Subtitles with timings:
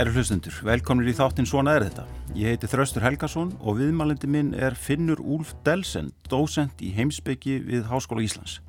[0.00, 2.06] Kæru hlustendur, velkomnir í þáttinn Svona er þetta.
[2.32, 7.82] Ég heiti Þraustur Helgason og viðmælindi minn er Finnur Úlf Delsen, dósent í heimsbyggi við
[7.90, 8.62] Háskóla Íslands.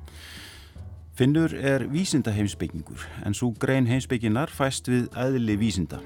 [1.16, 6.02] Finnur er vísinda heimsbyggingur en svo grein heimsbygginar fæst við aðli vísinda.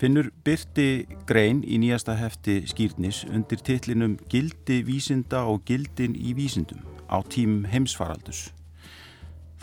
[0.00, 6.80] Finnur byrti grein í nýjasta hefti skýrnis undir titlinum Gildi vísinda og gildin í vísindum
[7.12, 8.54] á tím heimsfaraldus.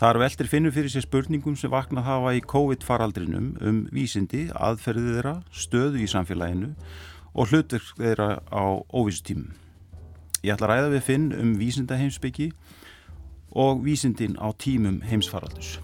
[0.00, 5.34] Þar veldir finnur fyrir sér spurningum sem vaknað hafa í COVID-faraldrinum um vísindi, aðferðið þeirra,
[5.52, 6.70] stöðu í samfélaginu
[7.36, 8.64] og hlutverk þeirra á
[8.96, 9.52] óvísutímum.
[10.40, 12.48] Ég ætla að ræða við finn um vísindaheimsbyggi
[13.60, 15.76] og vísindin á tímum heimsfaraldus.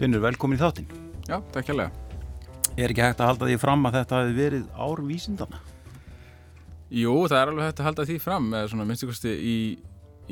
[0.00, 0.88] Finnur, velkomin í þáttinn.
[1.28, 2.01] Já, takk hérlega.
[2.72, 5.58] Er ekki hægt að halda því fram að þetta hefði verið ár vísindana?
[6.92, 9.56] Jú, það er alveg hægt að halda því fram með svona minnstukosti í,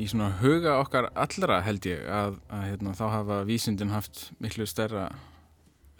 [0.01, 4.65] í svona huga okkar allra held ég að, að hérna, þá hafa vísindin haft miklu
[4.69, 5.11] stærra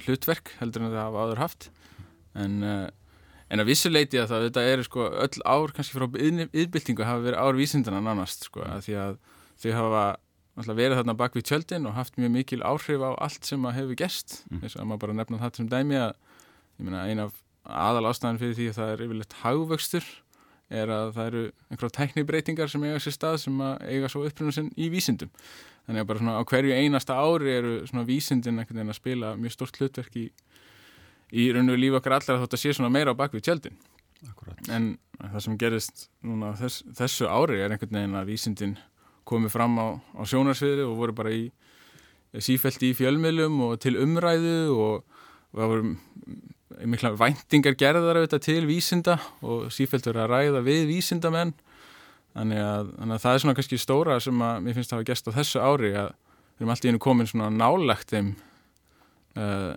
[0.01, 1.69] hlutverk heldur en það hafa áður haft
[2.33, 2.89] en, uh,
[3.53, 7.45] en að vissuleiti að það þetta eru sko öll ár kannski frá yðbyltingu hafa verið
[7.45, 9.15] ár vísindana nánast sko að því að
[9.61, 10.05] þau hafa
[10.73, 14.01] verið þarna bak við tjöldin og haft mjög mikil áhrif á allt sem að hefur
[14.01, 14.65] gerst mm.
[14.65, 16.13] þess að maður bara nefna það sem dæmi að
[16.81, 20.07] ég meina eina af aðal ástæðan fyrir því að það er yfirleitt hagvöxtur
[20.71, 24.71] er að það eru einhverja teknibreitingar sem eiga sér stað sem eiga svo uppruna sinn
[24.79, 25.31] í vísindum
[25.85, 29.33] þannig að bara svona á hverju einasta ári eru svona vísindin einhvern veginn að spila
[29.37, 30.27] mjög stort hlutverk í,
[31.35, 33.77] í raun og líf okkar allar þótt að sé svona meira á bakvið tjöldin
[34.29, 34.61] Akkurat.
[34.69, 38.77] en það sem gerist núna þess, þessu ári er einhvern veginn að vísindin
[39.27, 41.49] komið fram á, á sjónarsviði og voru bara í
[42.31, 45.03] sífælti í fjölmiðlum og til umræðu og
[45.51, 45.95] það voru
[46.89, 51.53] mikla væntingar gerðar auðvitað til vísinda og sífælt verið að ræða við vísindamenn.
[52.31, 55.09] Þannig að, þannig að það er svona kannski stóra sem að mér finnst að hafa
[55.09, 58.29] gæst á þessu ári að við erum alltaf í einu komin svona nálagt þeim
[59.35, 59.73] uh,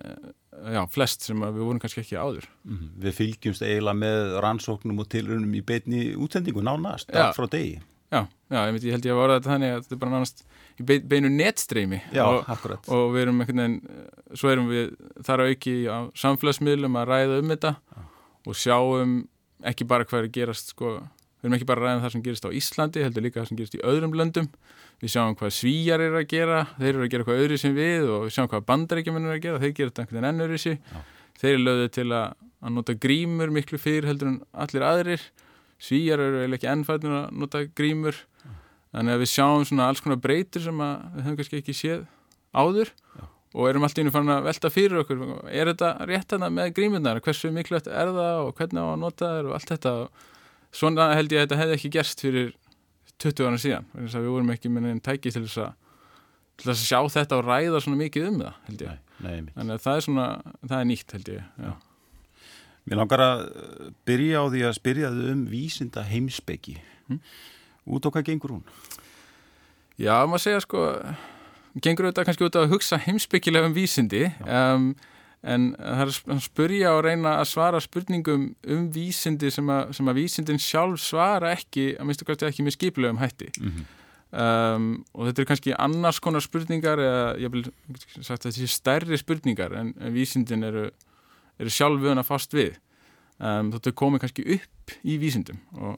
[0.77, 2.47] já, flest sem við vorum kannski ekki áður.
[2.63, 2.93] Mm -hmm.
[3.03, 7.83] Við fylgjumst eiginlega með rannsóknum og tilrunum í beitni útsendingu nánast, allt frá degi
[8.15, 8.21] Já,
[8.55, 10.45] já, ég, veit, ég held ég að voru þetta þannig að þetta er bara nánast
[10.75, 12.49] í beinu netstreymi og,
[12.95, 14.95] og við erum einhvern veginn svo erum við
[15.27, 18.01] þar auki á samfélagsmiðlum að ræða um þetta Já.
[18.51, 19.15] og sjáum
[19.71, 20.97] ekki bara hvað er að gerast sko,
[21.41, 23.49] við erum ekki bara að ræða um það sem gerist á Íslandi heldur líka það
[23.51, 24.51] sem gerist í öðrum löndum.
[25.03, 28.11] Við sjáum hvað svíjar er að gera þeir eru að gera hvað öðru sem við
[28.15, 30.75] og við sjáum hvað bandaríkjumenn er að gera, þeir gera þetta einhvern veginn ennur þessi
[31.41, 35.27] þeir eru lögðið til að, að nota grímur miklu fyrir heldur en allir aðrir
[35.85, 38.19] svíjar eru ekki ennfæðin að nota grímur.
[38.95, 42.05] Þannig að við sjáum svona alls konar breytur sem við höfum kannski ekki séð
[42.55, 43.25] áður Já.
[43.59, 47.19] og erum alltaf að fara að velta fyrir okkur er þetta rétt hana með grímundar
[47.25, 49.95] hversu mikilvægt er það og hvernig á að nota það og allt þetta?
[50.75, 52.53] Svona held ég að þetta hefði ekki gerst fyrir
[53.23, 55.73] 20 ára síðan við vorum ekki með einn tæki til þess að
[56.55, 59.03] til þess að sjá þetta og ræða svona mikið um það held ég.
[59.25, 60.27] Nei, nei, þannig að það er svona
[60.63, 61.73] það er nýtt held ég Já.
[62.85, 63.45] Mér langar að
[64.05, 66.77] byrja á því að spyrja þau um vísinda heimsbyggi
[67.09, 67.23] hm?
[67.85, 68.67] út á hvað gengur hún?
[69.97, 70.85] Já, maður segja sko
[71.83, 74.93] gengur auðvitað kannski út á að hugsa heimsbyggilega um vísindi um,
[75.45, 80.09] en það er að spurja og reyna að svara spurningum um vísindi sem að, sem
[80.11, 83.89] að vísindin sjálf svara ekki að minnstu kannski ekki með skipilegum hætti mm -hmm.
[84.45, 87.67] um, og þetta er kannski annars konar spurningar eða ég vil
[88.21, 90.91] sagt að þetta sé stærri spurningar en, en vísindin eru,
[91.61, 92.79] eru sjálf vöna fast við.
[93.39, 95.97] Um, þetta komið kannski upp í vísindum og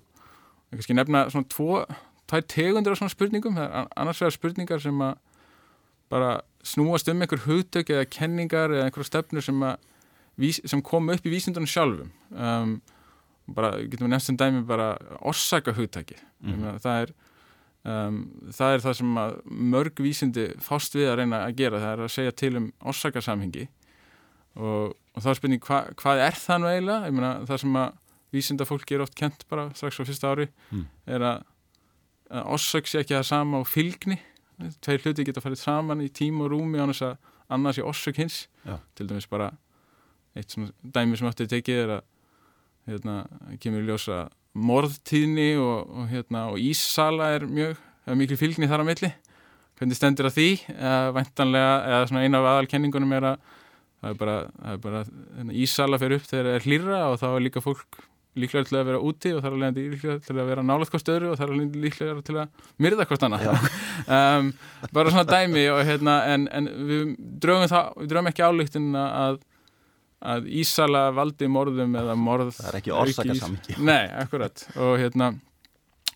[0.72, 1.82] ég kannski nefna svona tvo,
[2.30, 5.18] tvær tegundir af svona spurningum, það er annars vegar spurningar sem að
[6.12, 6.32] bara
[6.66, 9.64] snúast um einhver hugtök eða kenningar eða einhverja stefnur sem,
[10.64, 12.12] sem kom upp í vísindunum sjálfum.
[12.32, 12.78] Um,
[13.54, 14.94] bara, getum við nefnst sem dæmi bara
[15.26, 16.64] orsaka hugtæki mm.
[16.82, 17.12] það er
[17.86, 18.20] um,
[18.54, 19.18] það er það sem
[19.74, 23.66] mörg vísindi fást við að reyna að gera, það er að segja til um orsakasamhengi
[24.56, 27.78] og, og þá er spurning hva, hvað er það nú eiginlega, ég meina það sem
[27.80, 28.00] að
[28.36, 30.86] vísinda fólki er oft kent bara strax á fyrsta ári mm.
[31.16, 31.44] er að,
[32.32, 34.18] að orsök sé ekki það sama á fylgni.
[34.82, 37.16] Tveir hluti geta farið saman í tím og rúmi annars að
[37.52, 38.46] annars er orsök hins.
[38.66, 38.80] Já.
[38.94, 39.52] til dæmis bara
[40.36, 42.02] eitt svona dæmi sem átti að tekið er að
[42.90, 43.14] hérna,
[43.60, 44.26] kemur í ljósa
[44.56, 47.76] morðtíðni og, og, hérna, og íssala er mjög,
[48.06, 49.12] er mikil fylgni þar á milli.
[49.76, 50.50] Hvernig stendur að því?
[50.72, 53.50] Eða væntanlega, eða svona eina af aðalkenningunum er að
[54.02, 57.18] það er bara, það er bara hérna, íssala fyrir upp þegar það er hlýra og
[57.22, 58.00] þá er líka fólk
[58.36, 61.10] líklega til að vera úti og þar er leiðandi líklega til að vera nálega hvort
[61.14, 63.46] öðru og þar er leiðandi líklega til að myrða hvort annað.
[64.06, 64.50] Um,
[64.92, 69.38] bara svona dæmi og, hérna, en, en við drögum, það, við drögum ekki álíktin að
[70.26, 72.92] að Ísala valdi morðum eða morð Það er ekki
[74.24, 74.64] akkurat.
[74.80, 75.32] Og hérna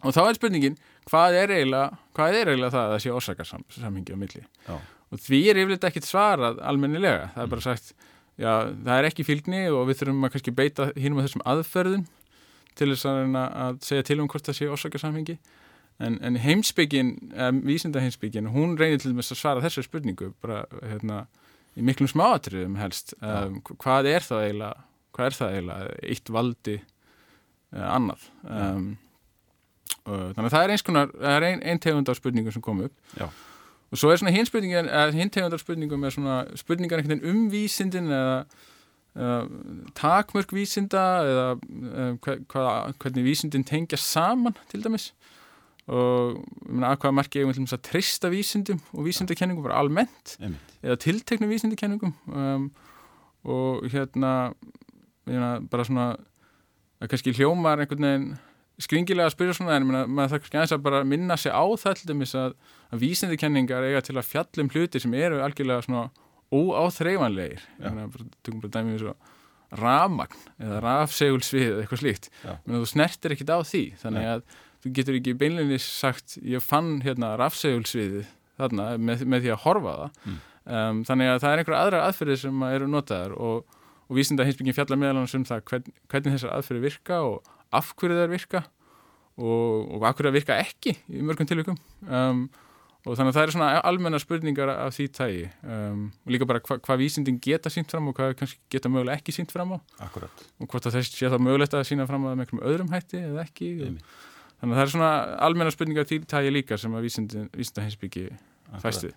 [0.00, 0.78] og þá er spurningin,
[1.10, 4.42] hvað er eiginlega hvað er eiginlega það að það sé orsakasamhengi á milli?
[4.68, 4.76] Já.
[5.10, 7.94] Og því er yfirleitt ekkit svarað almennilega, það er bara sagt
[8.40, 12.04] já, það er ekki fylgni og við þurfum að kannski beita hínum að þessum aðferðum
[12.78, 15.36] til þess að, að segja til um hvort það sé orsakasamhengi.
[16.00, 17.10] En, en heimsbyggin,
[17.66, 21.26] vísinda heimsbyggin hún reynir til þess að svara þessu spurningu bara hérna
[21.76, 23.12] í miklum smáatriðum helst.
[23.20, 28.26] Um, hvað er það eiginlega hvað er það eiginlega, eitt valdi uh, annað?
[28.46, 28.88] Um,
[30.06, 32.64] og, þannig að það er eins konar það er ein, ein tegund af spurningum sem
[32.64, 32.96] kom upp.
[33.18, 33.28] Já.
[33.90, 37.36] Og svo er svona hinn spurningin hinn tegund af spurningum er svona spurningar einhvern veginn
[37.36, 38.44] um vísindin eða
[39.16, 39.46] uh,
[39.98, 42.66] takmörk vísinda eða uh, hva, hva,
[43.02, 45.10] hvernig vísindin tengja saman til dæmis
[45.90, 46.38] og
[46.70, 50.76] að hvaða marki eigum við að trista vísindum og vísindakenningum bara almennt Einmitt.
[50.84, 52.70] eða tilteknum vísindakenningum um,
[53.42, 54.52] og hérna
[55.70, 56.12] bara svona
[57.00, 58.30] að kannski hljómar einhvern veginn
[58.80, 61.64] skringilega að spyrja svona en myrna, maður þarf kannski aðeins að bara minna sig á
[61.84, 62.56] til dæmis að,
[62.90, 66.06] að vísindakenningar eiga til að fjallum hluti sem eru algjörlega svona
[66.50, 67.62] óáþreifanlegir.
[68.42, 69.14] Tökum bara dæmið svo
[69.78, 72.28] rafmagn eða rafsegulsvið eða eitthvað slíkt.
[72.64, 74.30] Menn þú snertir ekkit á því þannig Nei.
[74.34, 74.44] að
[74.80, 79.92] þú getur ekki beinleginni sagt ég fann hérna rafsegulsviðið þarna með, með því að horfa
[80.00, 80.18] það.
[80.24, 80.40] Mm.
[80.64, 83.78] um, þannig að það er einhverja aðra aðferðir sem eru notaðar og,
[84.08, 88.18] og vísinda hinsbyggin fjallar meðal um það hvern, hvernig þessar aðferðir virka og af hverju
[88.18, 88.64] þær virka
[89.40, 91.78] og, og af hverju það virka ekki í mörgum tilvikum.
[92.06, 92.48] Um,
[93.00, 96.60] og þannig að það eru svona almenna spurningar af því tægi um, og líka bara
[96.66, 99.78] hva, hvað vísindin geta sínt fram og hvað kannski geta mögulega ekki sínt fram á.
[100.04, 100.44] Akkurat.
[100.60, 102.92] og hvort að þess sé það mögulegt að sína fram á það með einhverjum öðrum
[102.92, 103.70] hætti eða ekki.
[103.86, 104.04] Og,
[104.60, 105.10] þannig að það er svona
[105.48, 108.28] almenna spurningar til tægi líka sem að vísindin, vísinda heimsbyggi
[108.84, 109.16] fæst við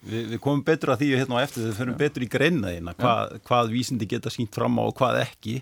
[0.00, 3.34] Vi, við komum betur að því hérna á eftir þau förum betur í greinaðina hvað,
[3.46, 5.60] hvað vísindi geta sínt fram á og hvað ekki.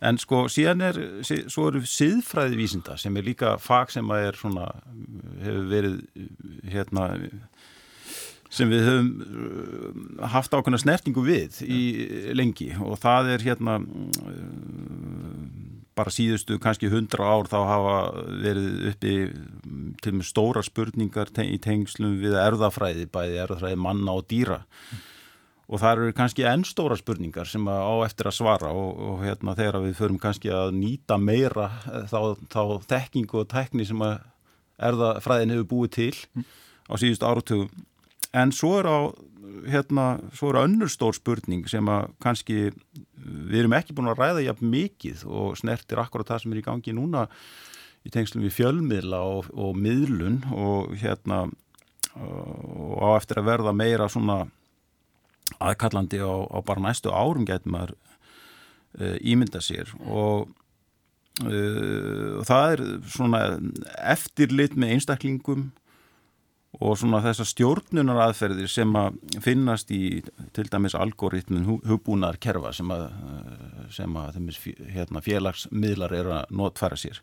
[0.00, 4.38] En sko síðan er svo eru siðfræði vísinda sem er líka fag sem að er
[4.40, 4.68] svona
[5.42, 5.98] hefur verið
[6.72, 7.08] hérna
[8.50, 11.82] sem við höfum uh, haft ákveðna snertingu við í
[12.34, 12.72] lengi.
[12.82, 14.32] Og það er hérna uh,
[16.00, 17.94] bara síðustu kannski hundra ár þá hafa
[18.42, 24.26] verið uppi mm, til með stóra spurningar í tengslum við erðafræði, bæði erðafræði manna og
[24.30, 24.62] dýra.
[25.70, 29.20] Og það eru kannski enn stóra spurningar sem að á eftir að svara og, og
[29.22, 34.02] hérna þegar við förum kannski að nýta meira eh, þá, þá þekkingu og tekni sem
[34.80, 36.44] erðafræðin hefur búið til
[36.90, 37.86] á síðustu áratugum.
[38.34, 38.98] En svo er á
[39.70, 42.58] hérna, svo er önnur stór spurning sem að kannski
[43.30, 46.66] við erum ekki búin að ræða jafn mikið og snertir akkurat það sem er í
[46.66, 47.26] gangi núna
[48.06, 51.44] í tengslum við fjölmiðla og, og miðlun og hérna
[52.16, 54.42] og á eftir að verða meira svona
[55.60, 57.94] aðkallandi á, á bara næstu árum getur maður
[58.98, 59.90] uh, ímynda sér.
[60.06, 60.50] Og
[61.44, 62.84] uh, það er
[63.14, 63.42] svona
[64.12, 65.70] eftirlit með einstaklingum
[66.78, 70.20] og svona þessar stjórnunar aðferðir sem að finnast í
[70.54, 74.38] til dæmis algoritmin hugbúnar kerfa sem að, eh, sem að
[74.94, 77.20] hérna, félagsmiðlar eru að notfæra sér.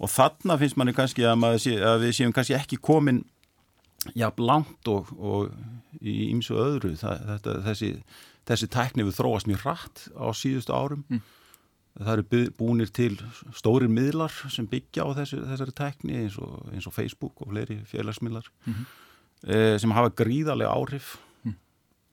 [0.00, 3.24] Og þarna finnst manni kannski að, sé, að við séum kannski ekki komin
[4.14, 5.52] jafn langt og, og
[6.00, 6.96] í ymsu öðru.
[6.98, 7.92] Það, þetta, þessi,
[8.48, 11.04] þessi tækni við þróast mjög rætt á síðustu árum.
[11.08, 11.22] Mm.
[12.00, 13.16] Það eru búnir til
[13.52, 17.80] stórir miðlar sem byggja á þessi, þessari tækni eins og, eins og Facebook og fleiri
[17.90, 18.86] félagsmiðlar Mhm.
[19.48, 21.56] eh, sem hafa gríðarlega áhrif Mm.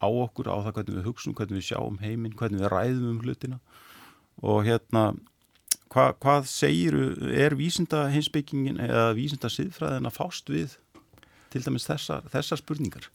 [0.03, 3.19] á okkur, á það hvernig við hugsum, hvernig við sjáum heiminn, hvernig við ræðum um
[3.21, 3.59] hlutina
[4.43, 5.17] og hérna
[5.89, 6.93] hva, hvað segir,
[7.33, 10.75] er vísinda hinsbyggingin eða vísinda siðfræðin að fást við
[11.50, 13.07] til dæmis þessar, þessar spurningar?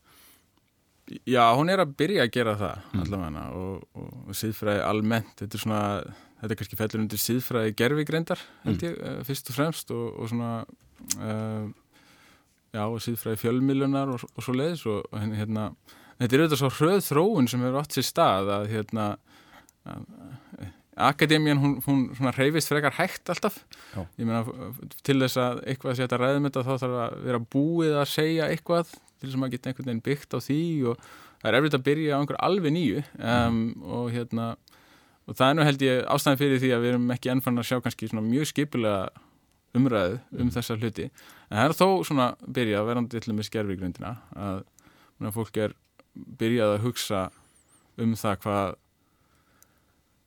[1.28, 3.00] Já, hún er að byrja að gera það Mm.
[3.04, 5.80] allavega og, og, og síðfræði almennt, þetta er svona
[6.40, 8.78] þetta er kannski fellur undir síðfræði gerfigreindar mm.
[9.28, 10.52] fyrst og fremst og, og svona
[11.20, 11.66] uh,
[12.74, 15.70] já, síðfræði fjölmilunar og, og svo leiðis og hérna,
[16.20, 19.06] þetta er auðvitað svo hröð þróun sem hefur átt sér stað að hérna
[19.84, 20.08] að,
[20.94, 21.78] Akademían, hún,
[22.14, 23.56] hún reyfist frekar hægt alltaf.
[23.94, 24.04] Já.
[24.20, 24.44] ég meina
[25.02, 28.48] til þess að eitthvað sé að ræðum þetta þá þarf að vera búið að segja
[28.52, 30.60] eitthvað til þess að maður geta einhvern veginn byggt á því
[30.92, 31.08] og
[31.40, 33.04] það er erfitt að byrja á einhver alveg nýju.
[33.18, 34.46] Um, og hérna
[35.24, 37.68] og það er nú held ég ástæðan fyrir því að við erum ekki ennfann að
[37.70, 39.08] sjá kannski svona mjög skipulega
[39.74, 41.08] umræðu um þessa hluti.
[41.50, 45.74] En það er þó svona byrjað verandi til með skerfigrindina að fólk er
[46.14, 47.22] byrjað að hugsa
[47.98, 48.76] um það hvað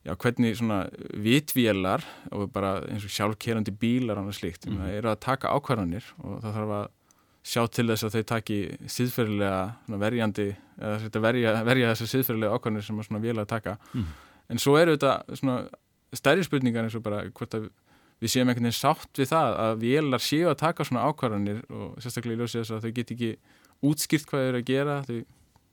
[0.04, 0.78] já, hvernig svona
[1.14, 4.76] vitvélar og bara eins og sjálfkerandi bílar og slíkt, mm.
[4.76, 4.94] -hmm.
[4.98, 6.88] eru að taka ákvarðanir og það þarf að
[7.48, 12.98] sjá til þess að þau taki síðferðilega verjandi, eða verja, verja þessar síðferðilega ákvarðanir sem
[12.98, 14.06] að svona vélar taka Mhm.
[14.50, 15.68] en svo eru þetta svona
[16.12, 17.70] stærri spurningar eins og bara hvort að
[18.20, 21.96] við séum einhvern veginn sátt við það að vélar séu að taka svona ákvarðanir og
[22.02, 23.36] sérstaklega í ljósi þess að þau get ekki
[23.82, 25.24] útskýrt hvað þau eru að gera þau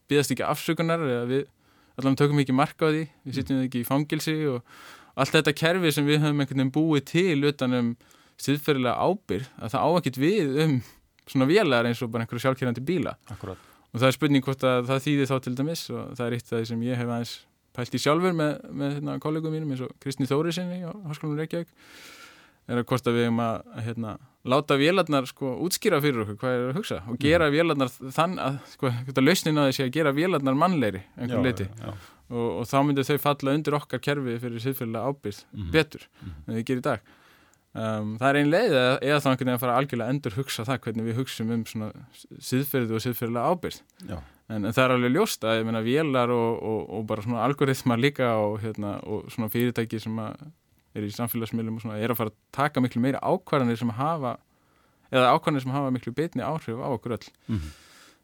[0.09, 1.45] byggast ekki afsökunar eða við
[1.95, 4.75] allavega tökum ekki marka á því við sitjum ekki í fangilsi og
[5.15, 7.89] allt þetta kerfi sem við höfum einhvern veginn búið til utan um
[8.41, 10.75] stiðferðilega ábyrg að það á ekkert við um
[11.25, 13.57] svona vélar eins og bara einhverju sjálfkerrandi bíla Akkurat.
[13.93, 16.51] og það er spurning hvort að það þýðir þá til dæmis og það er eitt
[16.51, 17.33] af því sem ég hef aðeins
[17.75, 21.71] pælt í sjálfur með, með hérna, kollegum mínum eins og Kristni Þóriðssoni á Háskólanum Reykjavík
[22.67, 24.13] er að hvort að við hefum að hérna,
[24.45, 28.59] láta vélarnar sko útskýra fyrir okkur hvað er að hugsa og gera vélarnar þann að
[28.75, 28.91] sko,
[29.25, 31.67] lausnin að þessi að gera vélarnar mannleiri einhvern leiti
[32.29, 35.71] og, og þá myndir þau falla undir okkar kerfi fyrir siðferðilega ábyrð Mhm.
[35.71, 36.33] betur Mhm.
[36.47, 36.99] en þau gerir í dag.
[37.75, 40.63] Um, það er einn leið eða, eða þá einhvern veginn að fara algjörlega endur hugsa
[40.63, 41.89] það hvernig við hugsum um svona
[42.39, 43.79] siðferði og siðferðilega ábyrð
[44.47, 47.41] en, en það er alveg ljóst að ég meina vélar og, og, og bara svona
[47.43, 50.37] algoritmar líka og, hérna, og svona fyrirtæki sem að
[50.95, 54.37] er í samfélagsmiðlum og svona er að fara að taka miklu meira ákvarðanir sem hafa
[55.11, 57.69] eða ákvarðanir sem hafa miklu betni áhrif á okkur öll Mhm.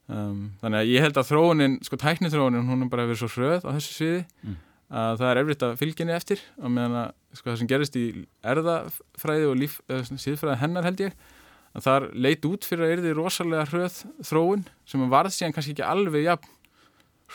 [0.10, 3.64] um, þannig að ég held að þróunin, sko tæknithróunin hún er bara verið svo hröð
[3.68, 4.56] á þessu sviði Mm.
[4.92, 8.06] að það er erfitt að fylginni eftir og meðan að sko, það sem gerist í
[8.44, 11.14] erðafræði og líf, síðfræði hennar held ég
[11.76, 15.86] að það leit út fyrir að erði rosalega hröð þróun sem varð síðan kannski ekki
[15.88, 16.50] alveg jafn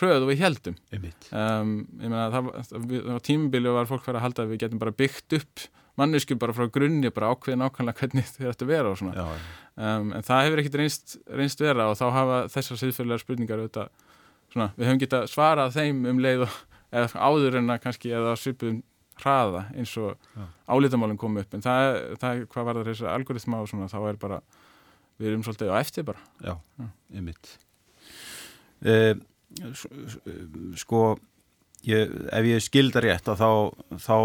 [0.00, 0.76] hröð og við heldum
[1.32, 1.72] um,
[2.02, 2.50] ég meina það,
[3.08, 6.36] var tímubili og var fólk fyrir að halda að við getum bara byggt upp mannesku
[6.36, 9.14] bara frá grunni bara ákveðin ákvæmlega hvernig að vera og svona.
[9.16, 9.24] Já,
[9.80, 13.88] um, en það hefur ekkit reynst, reynst vera og þá hafa þessar síðfélagar spurningar auðvitað,
[14.52, 16.58] svona, við höfum getað svarað þeim um leið og
[16.92, 18.82] eða áður en að kannski eða svipum
[19.24, 20.18] hraða eins og
[20.68, 21.54] álítamálinn kom upp.
[21.56, 24.42] En það, það hvað var það þessar algoritma og svona, þá er bara
[25.16, 26.20] við erum svolítið á eftir bara.
[26.44, 26.52] Já.
[28.84, 29.22] Eh, s- s-
[30.80, 31.02] sko,
[31.86, 33.50] ég, ef ég skilda rétt að þá,
[34.06, 34.16] þá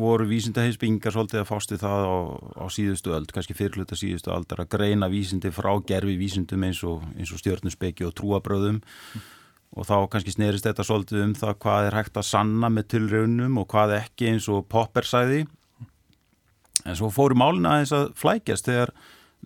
[0.00, 2.16] voru vísindaheimsbyggingar svolítið að fást við það á,
[2.62, 7.04] á síðustu öld, kannski fyrirluta síðustu aldar að greina vísindi frá gerfi vísindum eins og,
[7.04, 8.82] og stjörnusbeki og trúabröðum
[9.76, 13.60] og þá kannski snerist þetta svolítið um það hvað er hægt að sanna með tilraunum
[13.60, 15.44] og hvað ekki eins og Popper sæði
[16.86, 18.94] en svo fóru málina aðeins að flækjast þegar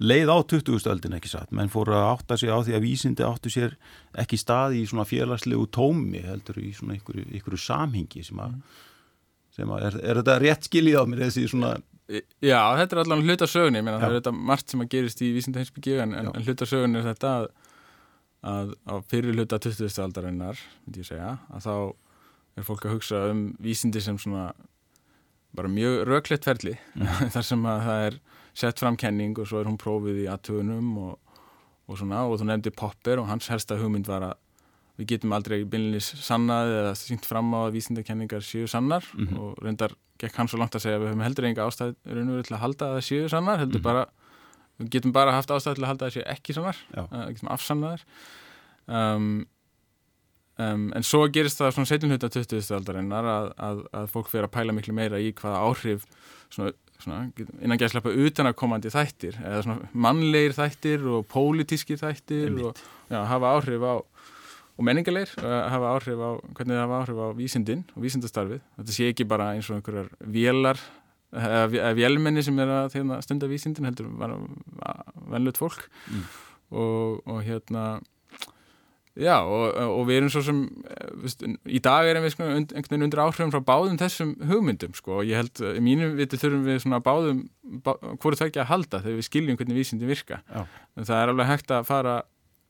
[0.01, 0.89] leið á 20.
[0.91, 3.77] öldin ekki satt menn fóru að átta sig á því að vísindi áttu sér
[4.19, 8.57] ekki stað í svona félagslegu tómi heldur í svona ykkur, ykkur samhengi sem að,
[9.57, 11.77] sem að er, er þetta rétt skiljið á mér þessi svona
[12.11, 14.03] Já, þetta er allan hluta sögunni, ég meina Já.
[14.03, 17.07] það er þetta margt sem að gerist í vísindaheimsbyggju en, en, en hluta sögunni er
[17.07, 17.45] þetta að,
[18.51, 19.93] að á fyrir hluta 20.
[20.03, 21.75] aldarinnar, myndi ég segja, að þá
[22.59, 24.49] er fólk að hugsa um vísindi sem svona
[25.55, 26.75] bara mjög röklegt ferli
[27.37, 28.19] þar sem að það er
[28.55, 31.19] sett fram kenning og svo er hún prófið í aðtugunum og,
[31.89, 34.37] og svona og þú nefndi Popper og hans helsta hugmynd var að
[35.01, 39.37] við getum aldrei byrjunis sannað eða sínt fram á að vísindakenningar séu sannar Mhm.
[39.39, 42.43] og reyndar gekk hann svo langt að segja að við höfum heldur enga ástæð raunveru
[42.45, 43.83] til að halda að það séu sannar heldur Mhm.
[43.89, 44.07] bara,
[44.81, 47.49] við getum bara haft ástæð til að halda að það séu ekki sannar uh, getum
[47.49, 48.03] afsannaðar
[48.89, 49.47] um,
[50.59, 52.61] um, en svo gerist það svona setjum hluta 20.
[52.77, 56.05] aldarinnar að, að, að fólk fyrir að pæla miklu meira í hvaða áhrif
[56.53, 56.73] svona
[57.63, 62.65] innan gæðslepa utanakomandi þættir eða svona mannlegir þættir og pólitískir þættir Einmitt.
[62.65, 62.77] og
[63.11, 63.95] já, hafa áhrif á
[64.81, 68.93] og menningarleir, uh, hafa áhrif á hvernig það hafa áhrif á vísindin og vísindastarfið þetta
[68.97, 70.79] sé ekki bara eins og einhverjar vélar
[71.33, 74.39] eða vé- eða vélmenni sem er að hérna, stunda vísindin heldur bara
[75.31, 76.25] venlut fólk Mm.
[76.73, 78.01] og, og hérna
[79.21, 82.73] já og, og við erum svo sem eh, veist, í dag erum við sko, und,
[82.73, 86.17] einhvern veginn undir áhrifum frá báðum þessum hugmyndum sko og ég held, eh, í mínum
[86.19, 87.45] viti þurfum við svona báðum,
[87.85, 90.65] bá, hvort það ekki að halda þegar við skiljum hvernig vísindin virka Já.
[90.97, 92.17] en það er alveg hægt að fara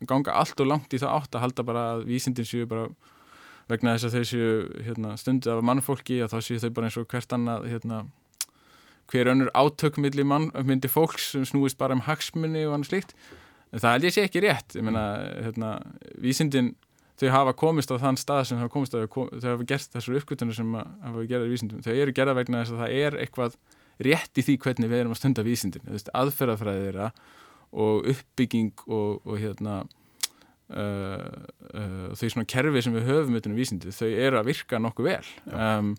[0.09, 2.88] ganga allt og langt í það átt að halda bara að vísindin séu bara
[3.71, 4.54] vegna þess að þau séu
[4.87, 8.00] hérna, stundið af mannfólki að þá séu þau bara eins og hvert annað hérna,
[9.11, 13.14] hver önnur átökmilli mann, myndi fólks sem snúist bara um hagsmunni og annað slíkt
[13.72, 14.76] en það held ég sé ekki rétt.
[14.76, 15.04] Ég meina,
[15.44, 15.70] hérna,
[16.18, 16.72] vísindin
[17.20, 20.16] þau hafa komist á þann stað sem þau hafa komist á þau hafa gert þessar
[20.20, 23.18] uppgötunar sem að- hafa gerðað í vísindum, þau eru gerða vegna þess að það er
[23.20, 23.56] eitthvað
[24.00, 27.10] rétt í því hvernig við erum að stunda vísindin, þú veist, aðferðafræði þeirra
[27.72, 29.74] og uppbygging og, og hérna
[30.70, 31.28] uh,
[31.74, 35.08] uh, þau svona kerfi sem við höfum utan um vísindi, þau eru að virka nokkuð
[35.10, 35.30] vel.
[35.52, 35.92] Um,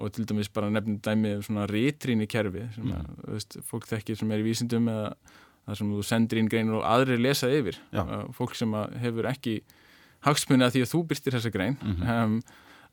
[0.00, 3.18] og til dæmis bara nefnum dæmi um svona rítrýni kerfi sem að, Mhm.
[3.26, 5.14] þú veist, fólk þekkir sem er í vísindum eða
[5.66, 7.78] það sem þú sendir inn greinur og aðrir lesa yfir.
[8.34, 9.60] Fólk sem hefur ekki
[10.26, 12.08] hagsmunni að því að þú byrstir þessa grein Mhm.
[12.10, 12.42] um,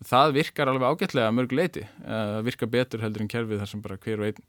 [0.05, 3.81] það virkar alveg ágætlega að mörg leiti uh, virkar betur heldur en kerfið þar sem
[3.83, 4.45] bara hver og einn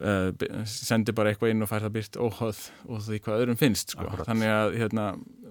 [0.00, 3.94] uh, sendir bara eitthvað inn og fær það byrt óhóð og því hvað öðrum finnst
[3.96, 4.08] sko.
[4.28, 5.06] Þannig að hérna,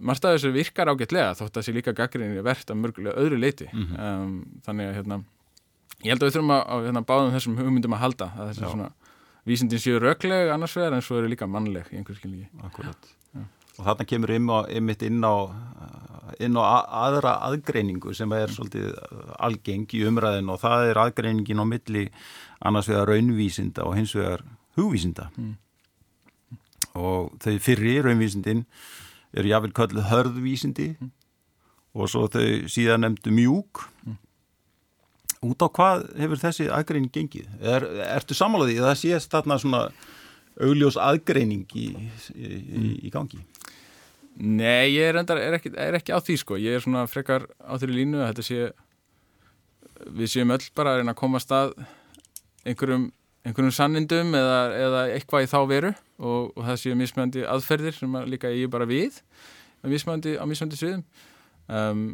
[0.05, 3.67] margt af þessu virkar ágætlega þótt að sé líka gaggrinni verðt að mörgulega öðru leiti
[3.73, 5.19] um, þannig að hérna
[6.05, 8.65] ég held að við þurfum að, að hérna, báðum þessum hugmyndum að halda að þessi
[8.71, 8.89] svona
[9.45, 13.11] vísindin séu rögleg annars vegar en svo eru líka mannleg í einhver skilningi Akkurat.
[13.75, 15.35] Og þarna kemur einmitt inn á,
[16.39, 16.63] inn á
[17.05, 18.93] aðra aðgreiningu sem er svolítið
[19.35, 22.05] algeng í umræðin og það er aðgreiningin á milli
[22.63, 24.45] annars vegar raunvísinda og hins vegar
[24.79, 25.27] hugvísinda.
[26.95, 28.63] Og þau fyrri raunvísindin
[29.35, 30.93] eru jáfnvel kölluð hörðvísindi
[31.95, 33.89] og svo þau síðan nefndu mjúk.
[35.43, 37.49] Út á hvað hefur þessi aðgreining gengið?
[37.59, 39.81] Er, ertu sammálaði að það sést þarna svona
[40.55, 41.89] augljós aðgreining í,
[42.31, 43.41] í, í, í gangi?
[44.35, 47.45] Nei, ég er, endar, er, ekki, er ekki á því sko ég er svona frekar
[47.63, 48.65] á þeirri línu að þetta sé
[50.15, 51.75] við séum öll bara að reyna að koma að stað
[52.67, 53.05] einhverjum,
[53.45, 58.19] einhverjum sannindum eða, eða eitthvað í þá veru og, og það séu mismöndi aðferðir sem
[58.27, 59.21] líka ég bara við
[59.79, 61.05] á mismöndi, á mismöndi sviðum
[61.69, 62.05] um,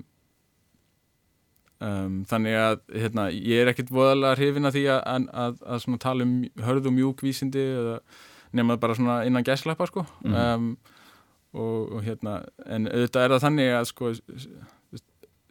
[1.83, 5.29] um, þannig að hérna, ég er ekkit voðalega hrifin að því að, að,
[5.65, 6.33] að, að tala um
[6.67, 8.00] hörð og mjúk vísindi eða
[8.57, 10.03] nema bara svona innan gæslappa sko.
[10.27, 10.73] Um,
[11.51, 14.11] og, og hérna en auðvitað er það þannig að sko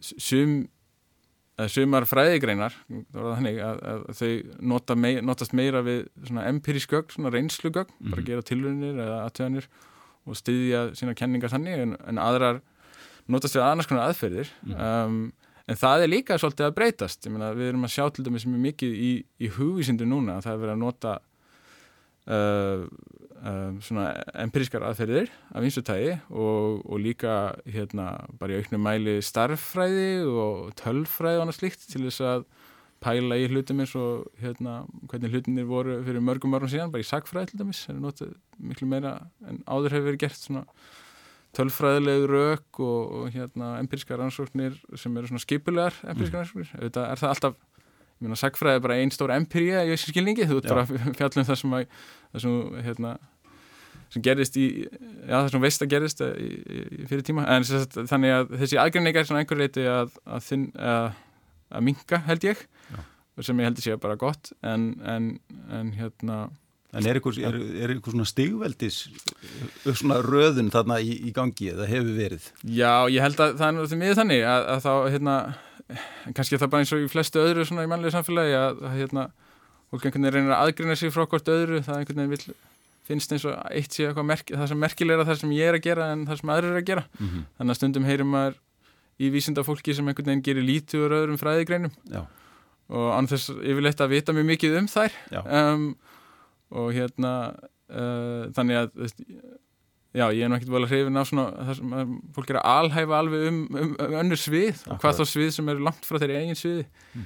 [0.01, 0.61] sum
[1.69, 4.29] sumar fræðigreinar þá það þannig að, að þau
[4.71, 9.67] nota mei, notast meira við svona empirísk gögn, svona reynslugögn bara gera tilhörnir eða aðtöðanir
[10.25, 12.61] og styðja sína kenningar þannig en, en aðrar
[13.31, 14.49] notast við annars konar aðferðir.
[14.73, 15.19] Um,
[15.71, 17.27] en það er líka svolítið að breytast.
[17.31, 20.55] Meina við erum að sjá til dæmis mjög mikið í, í hugvísindu núna að það
[20.55, 21.13] er verið að nota
[22.27, 22.85] uh,
[23.41, 24.01] uh,
[24.43, 28.09] empirískar aðferðir af einstu tægi og, og líka hérna
[28.39, 32.45] bara í auknum mæli starffræði og tölfræði og annað slíkt til þess að
[33.01, 37.09] pæla í hlutum eins og hérna hvernig hlutinir voru fyrir mörgum árum síðan bara í
[37.09, 39.15] sagfræði til dæmis er notað miklu meira
[39.49, 40.65] en áður hefur verið gert svona
[41.57, 46.71] tölfræðilegu rök og, og hérna empirískar rannsóknir sem eru svona skipulegar empirískar rannsóknir.
[46.79, 47.59] Auðvitað er það alltaf
[48.21, 50.47] ég meina sagfræði er bara einn stór empiríja í þessu skilningi.
[50.47, 53.13] Þú ert bara að fjalla um það sem, að, það sem hérna
[54.11, 54.67] sem gerist í,
[55.23, 57.45] já það sem veist að gerist í, í, í fyrir tíma.
[57.51, 61.21] En sagt, þannig að þessi aðgreiningar er svona einhver leiti að, að, þinn, að,
[61.71, 62.99] að minka held ég Já.
[63.47, 64.51] sem ég heldur sé bara gott.
[64.67, 65.31] En, en,
[65.71, 66.41] en hérna
[66.91, 68.97] En er er, er ykkur svona stigveldis
[69.95, 72.49] svona röðun þarna í, í gangi eða hefur verið?
[72.67, 75.35] Já, ég held að það er því miður þannig að, að þá, hérna,
[76.35, 79.29] kannski það bara eins og í flestu öðru svona í mannlegu samfélagi að, hérna,
[79.91, 82.57] fólk einhvern veginn reynir að aðgrina sig frá hvort öðru, það einhvern veginn vill,
[83.07, 85.87] finnst eins og eitt sé eitthvað merk, það sem merkilegra það sem ég er að
[85.87, 87.05] gera en það sem aðrir er að gera.
[87.17, 87.47] Mm -hmm.
[87.57, 88.59] Þannig að stundum heyrum maður
[89.21, 92.23] í vísinda fólki sem einhvern veginn gerir lítið úr öðrum fræðigreinum Já,
[92.91, 95.17] og án þess yfirleitt að vita mjög mikið um þær
[96.71, 97.33] og hérna
[97.91, 99.11] uh, þannig að
[100.11, 102.71] já, ég er nú ekkert vel að hrifin á svona það sem fólk er að
[102.77, 104.99] alhæfa alveg um, um, um önnur svið Akkurat.
[105.03, 107.25] hvað þá svið sem eru langt frá þeirri eigin sviði Mm.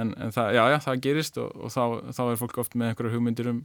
[0.00, 1.82] en, en það, já, já, það gerist og, og þá,
[2.16, 3.58] þá er fólk oft með einhverja hugmyndir um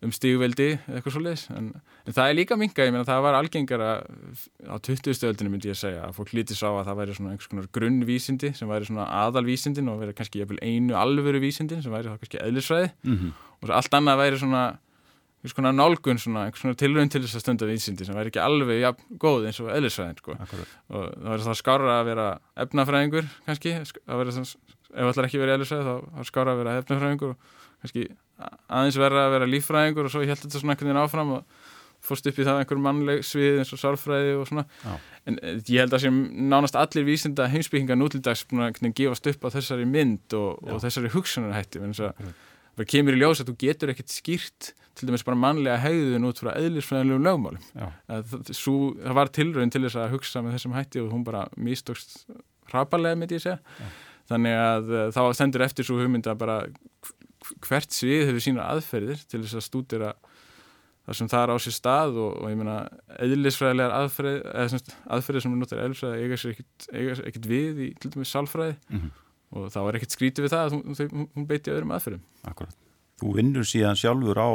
[0.00, 1.70] um stígveldi eitthvað svo leiðis en,
[2.08, 3.90] en það er líka minga, ég meina það var algengara
[4.64, 5.12] á 20.
[5.18, 7.68] stöldinu myndi ég að segja að fólk lítið sá að það væri svona einhvers konar
[7.76, 12.40] grunnvísindi sem væri svona aðalvísindin og væri kannski einu alvöru vísindin sem væri þá kannski
[12.46, 14.62] eðlisfræði mm og svo allt annað væri svona
[15.40, 18.40] einhvers konar nálgun, svona, einhvers konar tilraun til þess að stunda vísindi sem væri ekki
[18.40, 20.36] alveg jafn góð eins og eðlisfræðin sko.
[20.36, 22.26] og það væri þá skára að vera
[22.64, 24.54] efnafræðingur kannski, það væri þannig
[24.90, 28.06] ef allar ekki verið eðlisfræði þá skára að vera efnafræðingur og kannski
[28.68, 31.60] aðeins verða að vera líffræðingur og svo ég held þetta svona einhvern veginn áfram og
[32.04, 34.64] fórst upp í það einhver mannleg svið eins og sálfræði og svona.
[34.80, 34.92] Já.
[35.28, 38.46] en eh, ég held að sem nánast allir vísinda heimsbyggingar nútildags
[38.96, 41.10] gefast upp á þessari mynd og, og þessari
[42.14, 42.46] Akkurat.
[42.80, 46.40] það kemur í ljós að þú getur ekkert skýrt til dæmis bara mannlega hegðun út
[46.40, 47.66] frá eðlisfræðilegum lögmálum.
[48.08, 51.44] Það, sú, það var tilraun til þess að hugsa með þessum hætti og hún bara
[51.56, 52.24] mistókst
[52.72, 53.60] hrapalega myndi ég segja.
[54.30, 56.60] Þannig að uh, þá stendur eftir svo hugmynda bara
[57.66, 60.12] hvert svið hefur sína aðferðir til þess að stúdira
[61.06, 62.76] það sem það er á sér stað og, og ég meina
[63.24, 68.12] eðlisfræðilegar aðferð, eða, semst, aðferðir sem er notar eðlisfræði eiga sér ekkit við í til
[68.14, 69.10] dæmis sálfræði Mm
[69.56, 72.76] og þá er ekkit skrítið við það að hún, hún, hún beiti öðrum aðferðum Akkurat.
[73.20, 74.50] Þú vinnur síðan sjálfur á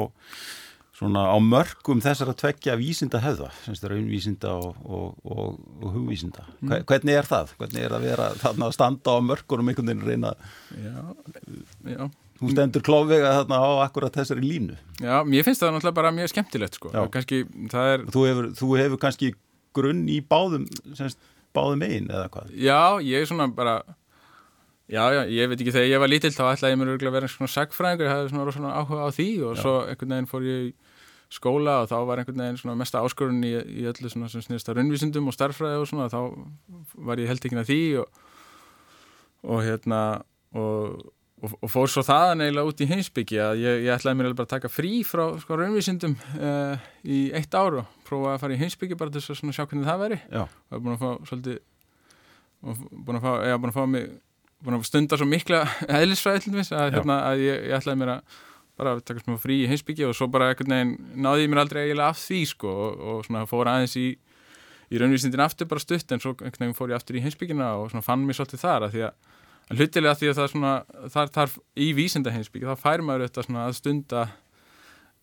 [0.96, 5.58] svona á mörgum þessara tveggja vísinda hefða, raunvísinda og, og, og,
[5.92, 6.46] hugvísinda.
[6.62, 6.78] Mm.
[6.88, 7.52] Hvernig er það?
[7.60, 10.32] Hvernig er að vera þarna að standa á mörgunum einhvern veginn að reyna,
[10.80, 12.06] Já, já
[12.46, 14.78] þú stendur klófvega þarna á akkurat þessari línu.
[15.02, 16.94] Já, mér finnst það náttúrulega bara mjög skemmtilegt sko.
[16.94, 19.34] Það er, Þú hefur, þú hefur kannski
[19.76, 21.20] grunn í báðum, semst
[21.56, 22.52] báðum megin eða hvað?
[22.56, 23.78] já, ég er svona bara
[24.88, 27.18] já, já, ég veit ekki, þegar ég var lítill þá ætlaði ég mér örugglega að
[27.20, 29.62] vera svona sagfræðingur, ég hafði svona rosalega áhuga á því og Já.
[29.64, 30.74] svo einhvern veginn fór ég í
[31.36, 34.70] skóla og þá var einhvern veginn svona mesta áskorun í, í öllu svona sem snýðist
[34.72, 36.20] að raunvísindum og starfræði og svona þá
[37.10, 38.22] var ég held ekki að því og,
[39.56, 40.02] og hérna
[40.56, 41.10] og,
[41.44, 44.48] og, og fór svo þaðan eiginlega út í heimsbyggi að ég, ég ætlaði mér bara
[44.48, 48.62] að taka frí frá sko, raunvísindum uh, í eitt ár og prófa að fara í
[48.62, 50.44] heimsbyggi bara til að sjá hvernig það væri Já.
[50.46, 51.62] og búin að fá svolítið
[52.66, 54.10] búin að fá, já, búin að fá mig
[54.66, 55.64] búin að stunda svo mikla
[56.00, 58.38] eðlisfræði að, hérna, að ég, ég ætlaði mér að
[58.76, 62.12] bara taka smá frí í heimsbyggja og svo bara veginn náði ég mér aldrei eiginlega
[62.12, 64.10] af því sko og, og svona fór aðeins í
[64.92, 66.36] í raunvísindin aftur bara stutt en svo
[66.78, 69.32] fór ég aftur í heimsbyggjina og fann mér svolítið þar að því að
[69.74, 70.74] hlutilega því að það svona
[71.14, 74.26] þar, þar í vísindaheimsbyggja þá fær maður þetta svona að stunda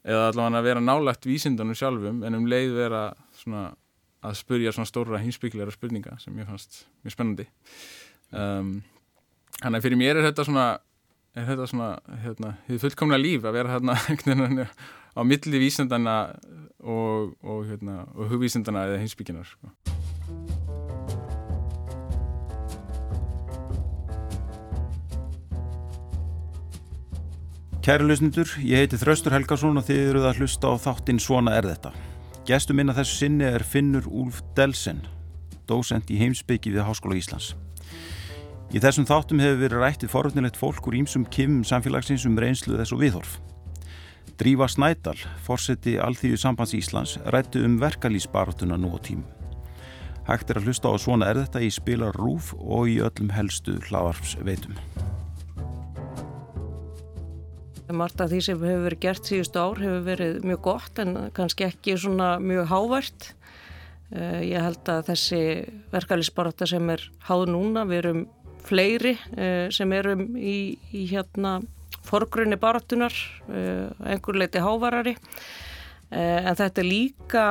[0.02, 3.02] eða allavega að vera nálagt vísindunum sjálfum en um leið vera
[3.38, 3.68] svona
[4.22, 7.46] að spurja svona stóra heimsbyggjulegra spurninga sem ég fannst mjög spennandi
[8.30, 8.80] um,
[9.62, 10.66] Þannig að fyrir mér er þetta svona
[11.38, 11.90] er þetta svona,
[12.24, 14.66] hérna, þið fullkomlega líf að vera hérna
[15.18, 16.16] á milli vísindana
[16.82, 19.72] og, og, hérna, og hugvísindana eða hinsbygginar sko.
[27.82, 31.66] Kæri lusnindur, ég heiti Þraustur Helgarsson og þið eruð að hlusta á þáttinn Svona er
[31.66, 31.90] þetta.
[32.46, 35.00] Gestur minna þessu sinni er Finnur Úlf Delsen,
[35.66, 37.56] dósend í heimsbyggi við Háskóla Íslands.
[38.70, 42.94] Í þessum þáttum hefur verið rættið forutnilegt fólk úr ímsum kimum samfélagsins um reynslu þess
[42.94, 43.32] og viðhorf.
[44.38, 49.26] Drífa Snædal, fórseti Alþýðu sambands Íslands, rætti um verkalýsbaratuna nú á tím.
[50.30, 53.74] Hægt er að hlusta á svona er þetta í spilar rúf og í öllum helstu
[57.92, 57.98] hlaðarpsveitum.
[57.98, 61.96] Marta því sem hefur verið gert síðustu ár hefur verið mjög gott en kannski ekki
[61.96, 63.34] svona mjög hávært.
[64.12, 65.42] Ég held að þessi
[65.92, 68.26] verkalýsbarata sem er háð núna, við erum
[68.62, 69.16] fleiri
[69.72, 71.60] sem erum í, í hérna
[72.04, 73.12] forgrunni baratunar,
[73.48, 75.16] einhver leiti hávarari.
[76.12, 77.44] En þetta er líka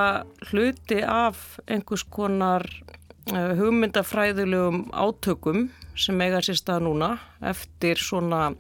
[0.51, 2.67] hluti af einhvers konar
[3.32, 8.51] hugmyndafræðilegum átökum sem eiga sér stað núna eftir svona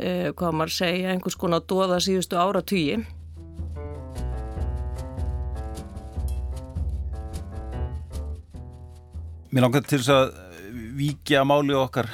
[0.00, 3.02] Uh, hvað maður segja, einhvers konar dóða síðustu ára tugi.
[9.50, 10.30] Mér langar til þess að
[10.96, 12.08] vikja máli okkar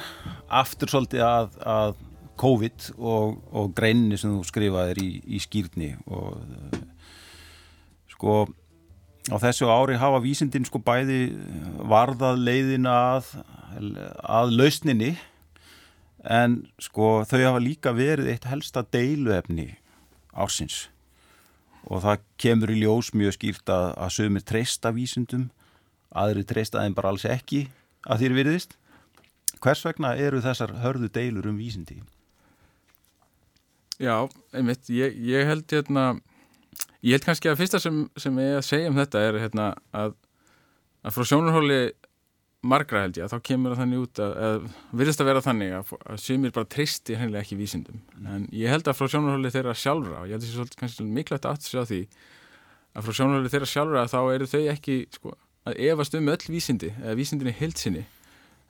[0.47, 1.95] aftur svolítið að, að
[2.37, 6.37] COVID og, og greinni sem þú skrifaðir í, í skýrni og
[8.13, 8.39] sko
[9.27, 11.27] á þessu ári hafa vísindin sko bæði
[11.87, 13.31] varðað leiðina að,
[14.23, 15.11] að lausninni
[16.27, 19.77] en sko þau hafa líka verið eitt helsta deiluefni
[20.35, 20.87] ársins.
[21.87, 25.47] Og það kemur í ljós mjög skýrt að, að sögumir treysta vísindum
[26.11, 27.67] aðri treysta þeim bara alls ekki
[28.07, 28.77] að þýr virðist.
[29.63, 32.01] Hvers vegna eru þessar hörðu deilur um vísindi?
[33.97, 36.19] Já, einmitt, ég, ég held hérna,
[37.01, 40.13] ég held kannski að fyrsta sem, sem ég að segja um þetta er hérna að,
[41.01, 41.79] að frá sjónurhóli
[42.69, 44.67] margra held ég að þá kemur það þannig út að, að
[45.01, 48.01] virðist að vera þannig að, að sumir bara tristi hennilega ekki vísindum
[48.33, 50.81] en ég held að frá sjónarhóli þeirra sjálfra og ég held að það er svolítið
[50.81, 52.01] kannski mikilvægt aftur sig á því
[52.97, 55.33] að frá sjónarhóli þeirra sjálfra þá eru þau ekki sko,
[55.67, 58.05] að efast um öll vísindi eða vísindinni heilsinni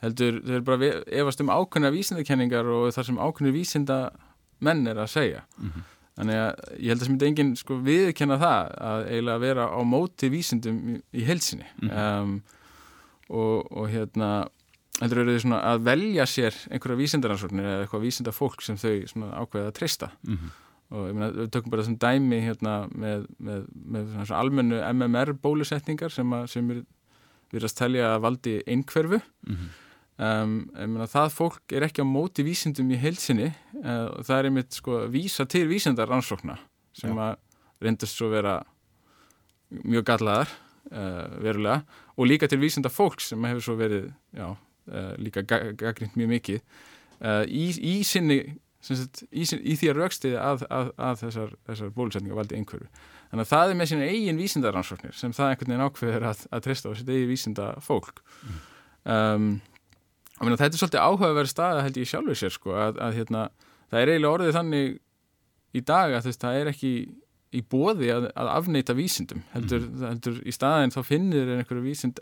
[0.03, 0.89] heldur þau eru bara
[1.21, 3.99] efast um ákveðna vísindakenningar og þar sem ákveðna vísinda
[4.63, 5.88] menn er að segja mm -hmm.
[6.19, 9.79] þannig að ég held að sem þetta enginn sko, viðkenna það að eiginlega vera á
[9.83, 10.77] móti vísindum
[11.13, 12.21] í, heilsinni mm -hmm.
[12.21, 12.41] um,
[13.29, 14.47] og, og hérna
[15.01, 18.93] heldur eru þau svona að velja sér einhverja vísindaransóknir eða eitthvað vísindafólk sem þau
[19.43, 20.53] ákveða að treysta mm -hmm.
[20.89, 24.79] og ég meina, við tökum bara þessum dæmi hérna með, með, með svona svona almennu
[24.93, 26.83] MMR bólusetningar sem, að, sem er
[27.53, 29.69] virðast telja að valdi einhverfu mm -hmm.
[30.17, 34.37] um, ég meina, það fólk er ekki á móti vísindum í heilsinni uh, og það
[34.39, 36.57] er einmitt sko að vísa til vísindaransókna
[36.93, 37.21] sem Já.
[37.21, 37.37] að
[37.81, 38.63] reyndast svo vera
[39.69, 40.49] mjög gallaðar
[40.91, 41.82] verulega
[42.15, 46.62] og líka til vísinda fólk sem hefur svo verið já, uh, líka gaggrind mjög mikið
[46.62, 48.39] uh, í, í sinni
[48.84, 52.89] sagt, í, í því að raukstiði að, að, að þessar, þessar bólusetninga valdi einhverju
[53.32, 56.63] þannig að það er með sína eigin vísindaransóknir sem það einhvern veginn ákveður að, að
[56.67, 58.62] treysta á sitt eigin vísinda fólk mm.
[59.15, 59.50] um,
[60.38, 63.47] og þetta er svolítið áhugaverð stað held ég sjálfur sér sko, að hérna,
[63.89, 64.97] það er eiginlega orðið þannig
[65.73, 66.91] í dag að þess, það er ekki
[67.55, 70.05] í bóði að, að afneita vísindum heldur, mm.
[70.10, 72.19] heldur í staðin þá finnir einhverju vísind,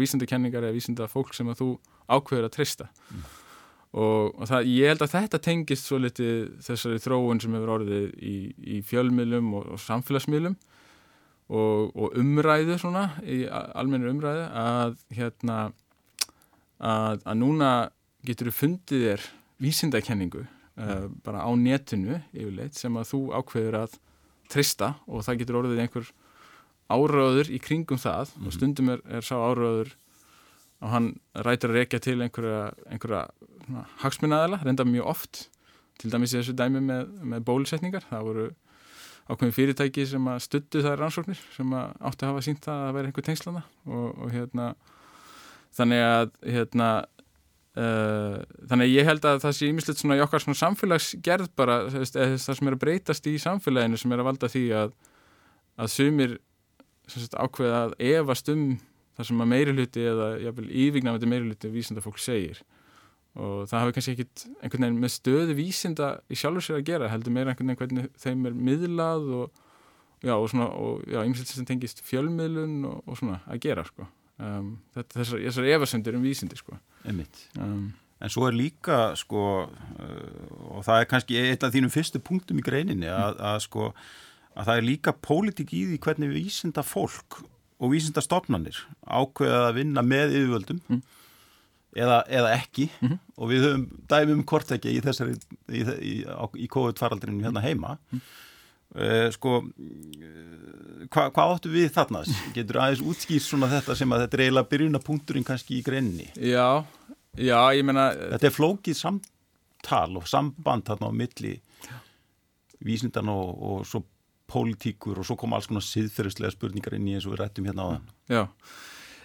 [0.00, 1.68] vísindakenningar eða vísinda fólk sem að þú
[2.10, 3.28] ákveður að treysta mm.
[3.92, 8.08] og, og það, ég held að þetta tengist svo litið þessari þróun sem hefur orðið
[8.18, 10.58] í, í fjölmiðlum og, og samfélagsmiðlum
[11.48, 15.60] og, og umræðu svona, í almennu umræðu að hérna
[16.78, 17.72] að, að núna
[18.26, 19.30] getur þú fundið þér
[19.62, 20.82] vísindakenningu mm.
[20.82, 23.98] uh, bara á netinu yfirleitt sem að þú ákveður að
[24.48, 26.10] trista og það getur orðið einhver
[26.88, 28.46] áraður í kringum það Mhm.
[28.46, 29.90] og stundum er, er sá áraður
[30.80, 33.24] og hann rætur að rekja til einhverja, einhverja
[34.02, 35.48] hagsmunnaðala, reynda mjög oft
[35.98, 38.44] til dæmis í þessu dæmi með, með bólusetningar, það voru
[39.28, 42.94] ákveðin fyrirtæki sem að stuttu það rannsóknir sem að átti að hafa sínt það að
[42.96, 44.68] vera einhver tengslana og, og hérna
[45.76, 46.88] þannig að hérna
[47.78, 52.38] þannig að ég held að það sé ímislegt svona í okkar svona samfélagsgerð bara það
[52.40, 54.96] sem er að breytast í samfélaginu sem er að valda því að,
[55.78, 56.34] að sumir
[57.06, 58.64] sagt, ákveða að evast um
[59.18, 60.28] það sem að meiri hluti eða
[60.66, 62.60] yfirgnafandi meiri hluti vísinda fólk segir.
[63.38, 67.10] Og það hafi kannski ekkit einhvern veginn með stöðu vísinda í sjálfur sér að gera
[67.12, 69.64] heldur meira einhvern veginn hvernig þeim er miðlað og
[70.24, 74.08] já, og svona, og já, ímislegt sem tengist fjölmiðlun og, og svona að gera sko
[74.38, 76.78] um, þetta, þessar, þessar efasendur um vísindi sko
[77.60, 77.90] um.
[78.18, 82.58] En svo er líka sko uh, og það er kannski eitt af þínum fyrstu punktum
[82.58, 83.92] í greininni að, að sko
[84.58, 87.42] að það er líka pólitík í því hvernig vísinda fólk
[87.78, 91.02] og vísinda stopnarnir ákveða að vinna með yfirvöldum mm.
[92.02, 93.20] eða, eða ekki mm -hmm.
[93.36, 95.36] og við höfum dæmum hvort ekki í þessari
[95.70, 96.14] í, í,
[96.64, 98.24] í COVID-faraldrinu hérna heima mm.
[98.96, 99.60] Uh, sko
[101.08, 102.20] Hva, hvað áttu við þarna?
[102.56, 106.26] Getur aðeins útskýrt svona þetta sem að þetta er eiginlega byrjunapunkturinn kannski í greinni?
[106.36, 106.84] Já,
[107.38, 108.10] já, ég menna...
[108.34, 111.54] Þetta er flókið samtal og samband þarna á milli
[112.84, 114.02] vísindan og, og svo
[114.48, 117.84] pólitíkur og svo koma alls konar siðferðislega spurningar inn í eins og við rættum hérna
[117.84, 118.12] á þann.
[118.32, 118.42] Já,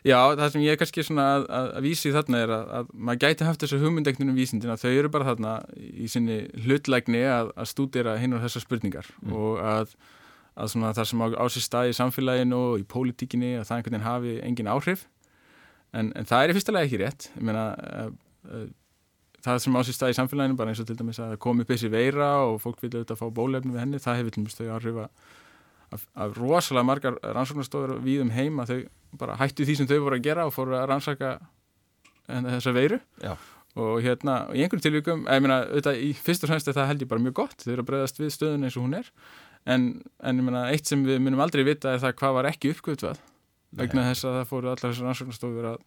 [0.07, 2.91] já, það sem ég er kannski svona að, að, að vísi þarna er að, að
[2.93, 7.71] maður gæti haft þessu hugmyndekninu vísindina, þau eru bara þarna í sinni hlutlægni að, að
[7.71, 9.09] stúdira hinn og þessar spurningar.
[9.23, 9.39] Mm.
[9.39, 9.95] og að
[10.53, 13.79] að svona það sem á, á sér stað í samfélaginu og í pólitíkinni að það
[13.79, 15.07] einhvern veginn hafi engin áhrif.
[15.93, 17.29] En, en það er í fyrsta lega ekki rétt.
[17.33, 17.63] Ég meina
[19.43, 21.73] það sem á sér stað í samfélaginu bara eins og til dæmis að komi upp
[21.73, 24.69] þessi veira og fólk vilja auðvitað fá bólefni við henni það hefur til dæmis þau
[24.77, 25.09] áhrif að,
[26.25, 30.19] að rosalega margar rannsóknarstofur við um heim að þau bara hættu því sem þau voru
[30.19, 31.33] að gera og fóru að rannsaka
[32.27, 33.33] þessa veiru Já.
[33.75, 37.11] og hérna í einhverjum tilvíkum, ég meina auðvitað í fyrst og fremst það held ég
[37.11, 39.11] bara mjög gott þau eru að bregðast við stöðun eins og hún er
[39.63, 42.73] En, en ég menna, eitt sem við munum aldrei vita er það hvað var ekki
[42.73, 43.21] uppgötvað
[43.79, 45.77] vegna þess að það fóru allar þessar rannsóknarstofur að,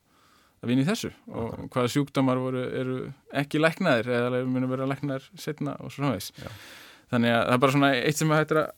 [0.62, 1.68] að vinna í þessu og Akkurat.
[1.74, 2.96] hvaða sjúkdómar voru, eru
[3.36, 6.40] ekki læknaðir eða munum vera læknaðir setna og svona veist.
[7.12, 8.72] Þannig að það er bara svona eitt sem hættir að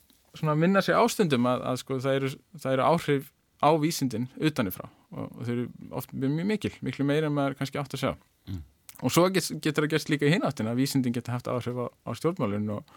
[0.59, 5.25] minna sér ástundum að, að sko, það, eru, það eru áhrif á vísindin utanifrá og,
[5.27, 8.13] og þau eru oft mjög mikil, miklu meira en maður kannski átt að sjá.
[8.47, 8.63] Mm.
[9.03, 11.87] Og svo get, getur það gerst líka í hináttin að vísindin getur haft áhrif á,
[11.91, 12.95] á stjórnmálun og,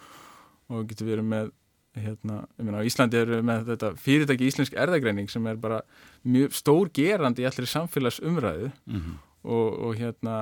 [0.69, 1.51] og getur verið með
[1.91, 5.81] Hérna, meina, á Íslandi eru með þetta fyrirtæki íslensk erðagreining sem er bara
[6.23, 9.17] mjög stór gerandi í allir samfélagsumræðu mm -hmm.
[9.43, 10.35] og, og hérna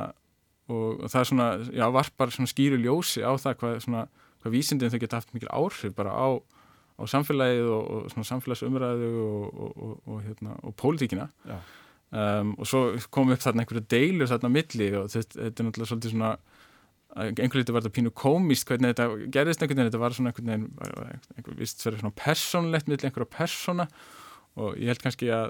[0.69, 4.05] og, og það er svona, já, varpar svona skýru ljósi á það hvað, svona,
[4.43, 6.27] hvað vísindin þau geta haft mikil áhrif bara á,
[6.99, 12.83] á samfélagið og, og samfélagsumræðu og hérna, og pólitíkina um, og svo
[13.13, 16.33] kom upp þarna einhverja deilur þarna milli og þetta, þetta er náttúrulega svolítið svona
[17.17, 20.51] einhvern veginn var þetta pínu komist hvernig þetta gerðist einhvern veginn, þetta var svona einhvern
[20.51, 20.67] veginn
[21.37, 23.87] einhvern vist verið svona persónlegt með einhverja persóna
[24.59, 25.49] og ég held kannski að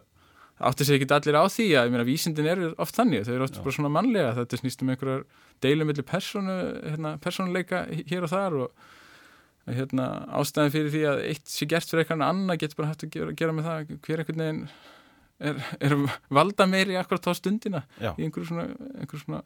[0.59, 3.45] átti sig ekki allir á því að ég meina vísindin eru oft þannig, þau eru
[3.45, 3.61] oft Já.
[3.63, 5.21] bara svona mannlega þetta snýst um einhverjar
[5.63, 8.89] deilum millir persónu, hérna, persónuleika hér og þar og
[9.77, 10.07] hérna,
[10.39, 13.35] ástæðin fyrir því að eitt sé gert fyrir einhvern annan getur bara hægt að gera,
[13.37, 14.63] gera með það hver einhvern veginn
[15.39, 15.95] er, er
[16.39, 18.11] valda meiri akkurat á stundina Já.
[18.17, 18.67] í einhverju svona,
[18.99, 19.43] einhverju svona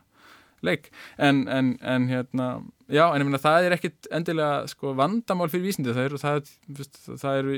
[0.63, 2.47] leik en, en, en hérna
[2.87, 6.53] já, en ég meina það er ekkit endilega sko vandamál fyrir vísindi það eru það,
[7.19, 7.57] það eru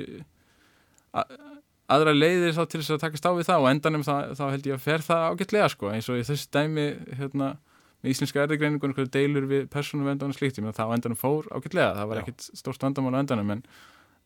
[1.96, 4.70] aðra leiðir þá til þess að takast á við það og endanum þá, þá held
[4.72, 6.88] ég að fer það ágætlega sko eins og í þessu dæmi
[7.20, 7.52] hérna
[8.06, 11.20] með íslenska erðagreiningun og deilur við persónu vendan og slíkt, ég meina það á endanum
[11.20, 13.66] fór ágætlega það var ekkit stórst vandamál á endanum en,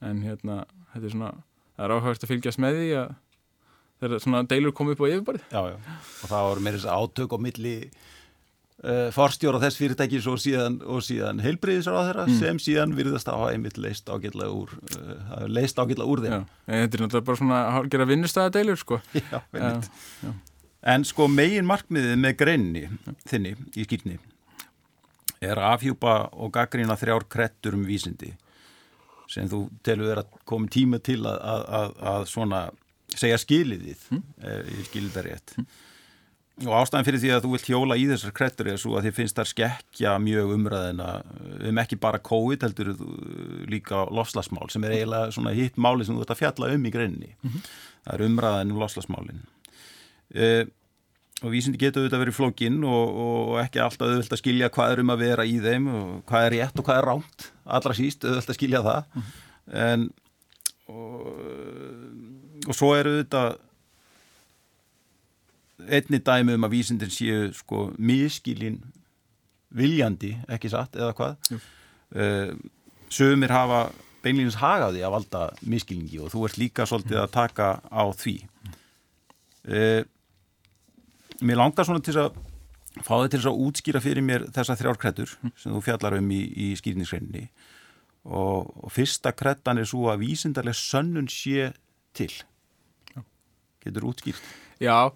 [0.04, 0.60] en hérna,
[0.94, 1.32] þetta er svona
[1.80, 3.18] það er áhugast að fylgjast með því að
[4.00, 7.38] þegar svona deilur kom upp á yfirbarið Já, já, og það þess að átök á
[7.48, 7.76] milli
[8.80, 12.36] Uh, forstjóra þess fyrirtækis og síðan, síðan heilbriðisar á þeirra mm.
[12.40, 16.36] sem síðan virðast að hafa einmitt leist ágætlega úr uh, leist ágætlega úr þeim.
[16.38, 19.02] Já, Þetta er náttúrulega bara svona að gera vinnustæðadeilur sko
[19.34, 19.42] já,
[20.82, 22.84] En sko megin markmiðið með greinni
[23.28, 24.20] þinni í skýrni
[25.44, 28.34] er að afhjúpa og gaggrína þrjár krettur um vísindi
[29.30, 32.62] sem þú telur er að komi tíma til að, að, að, að svona
[33.16, 34.24] segja skiliðið mm.
[34.48, 35.70] ég skilið það rétt mm.
[36.68, 39.14] Og ástæðan fyrir því að þú vilt hjóla í þessar krettur er svo að þið
[39.16, 41.08] finnst þar skekkja mjög umræðina
[41.70, 42.90] um ekki bara COVID heldur
[43.72, 46.92] líka loslasmál sem er eiginlega svona hitt máli sem þú ert að fjalla um í
[46.92, 47.32] greinni.
[47.40, 47.70] Mm -hmm.
[48.04, 49.42] Það er umræðin um loslasmálinn.
[50.36, 50.66] Uh,
[51.40, 55.02] og vísindi getur auðvitað verið flókinn og, og ekki alltaf auðvitað að skilja hvað er
[55.04, 57.46] um að vera í þeim og hvað er rétt og hvað er ránt
[57.78, 59.06] allra síst auðvitað að skilja það.
[59.14, 59.46] Mm -hmm.
[59.86, 60.10] En
[60.90, 61.28] og,
[62.68, 63.44] og svo eru þetta
[65.88, 68.82] einni dæmi um að vísindin séu sko miskilin
[69.70, 72.54] viljandi, ekki satt, eða hvað uh,
[73.14, 73.90] sögumir hafa
[74.24, 78.36] beinlýnins hagaði að valda miskilningi og þú ert líka svolítið að taka á því
[79.70, 80.02] uh,
[81.46, 82.38] Mér langar svona til að
[83.06, 86.70] fá þið til að útskýra fyrir mér þessa þrjárkrettur sem þú fjallar um í, í
[86.80, 87.46] skýrningsreininni
[88.28, 91.70] og, og fyrsta krettan er svo að vísindarlega sönnun sé
[92.18, 92.32] til.
[93.84, 94.42] Getur útskýrt?
[94.84, 95.12] Já,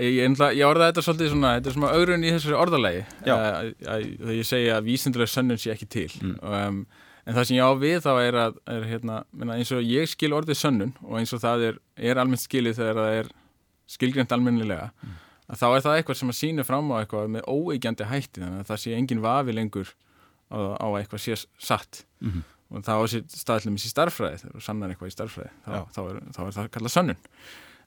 [0.00, 3.02] ég, ég orða þetta svolítið svona, þetta er svona augrun í þessari orðalagi.
[3.26, 6.08] Þegar ég segja að vísindarlega sönnun sé ekki til.
[6.22, 6.38] Mm.
[6.40, 6.80] um,
[7.26, 10.32] en það sem ég á við þá er að er, hérna, eins og ég skil
[10.36, 13.30] orðið sönnun og eins og það er, er almennt skilið þegar það er
[13.96, 15.22] skilgreynd almennilega mm
[15.54, 18.70] þá er það eitthvað sem að sína fram á eitthvað með óeigjandi hætti þannig að
[18.70, 19.92] það sé engin vafi lengur
[20.50, 22.02] á, á eitthvað sé satt.
[22.20, 22.42] Mm -hmm.
[22.70, 26.00] og þá er það staðilegum í starfræði þegar þú sannar eitthvað í starfræði þá, þá,
[26.02, 27.22] er, þá er það kallað sönnun.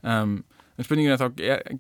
[0.01, 0.43] Um,
[0.77, 1.29] en spurningin er þá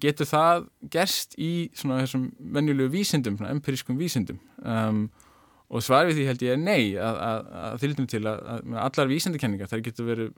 [0.03, 4.39] getur það gerst í svona þessum venjulegu vísindum, empirískum vísindum?
[4.59, 5.09] Um,
[5.69, 9.11] og svarið því held ég er nei að, að, að þylgjum til að, að allar
[9.11, 10.31] vísindakenningar þær getur verið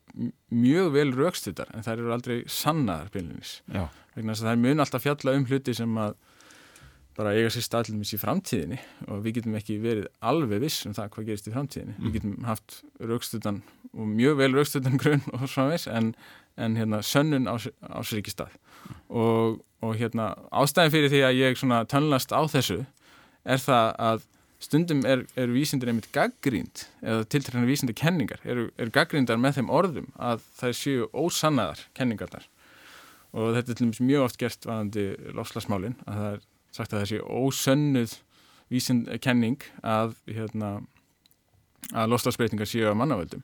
[0.52, 5.06] mjög vel raukstuttar en þær eru aldrei sannaðar vegna þess að það er mun alltaf
[5.06, 6.18] fjalla um hluti sem að
[7.18, 8.78] bara eiga sér staðlumis í framtíðinni
[9.12, 11.96] og við getum ekki verið alveg viss um það hvað gerist í framtíðinni.
[11.98, 12.06] Mm.
[12.06, 12.78] Við getum haft
[13.12, 13.60] raukstutan
[13.92, 16.14] og mjög vel raukstutan grunn og svona veist en,
[16.56, 19.02] en hérna sönnun á, á sér ekki stað mm.
[19.22, 22.82] og, og hérna ástæðin fyrir því að ég svona tönlast á þessu
[23.44, 24.28] er það að
[24.62, 29.72] stundum er, er vísindir einmitt gaggrínd eða tiltrækna vísindir kenningar eru er gaggríndar með þeim
[29.74, 32.46] orðum að það séu ósannaðar kenningarnar.
[33.32, 35.06] Og þetta er til dæmis mjög oft gert varandi
[35.38, 36.44] lofslagsmálin að það er
[36.76, 38.18] sagt að þessi ósönnuð
[38.72, 40.72] vísind kenning að, hérna,
[41.92, 43.44] að lofslagsbreytingar séu á mannavöldum.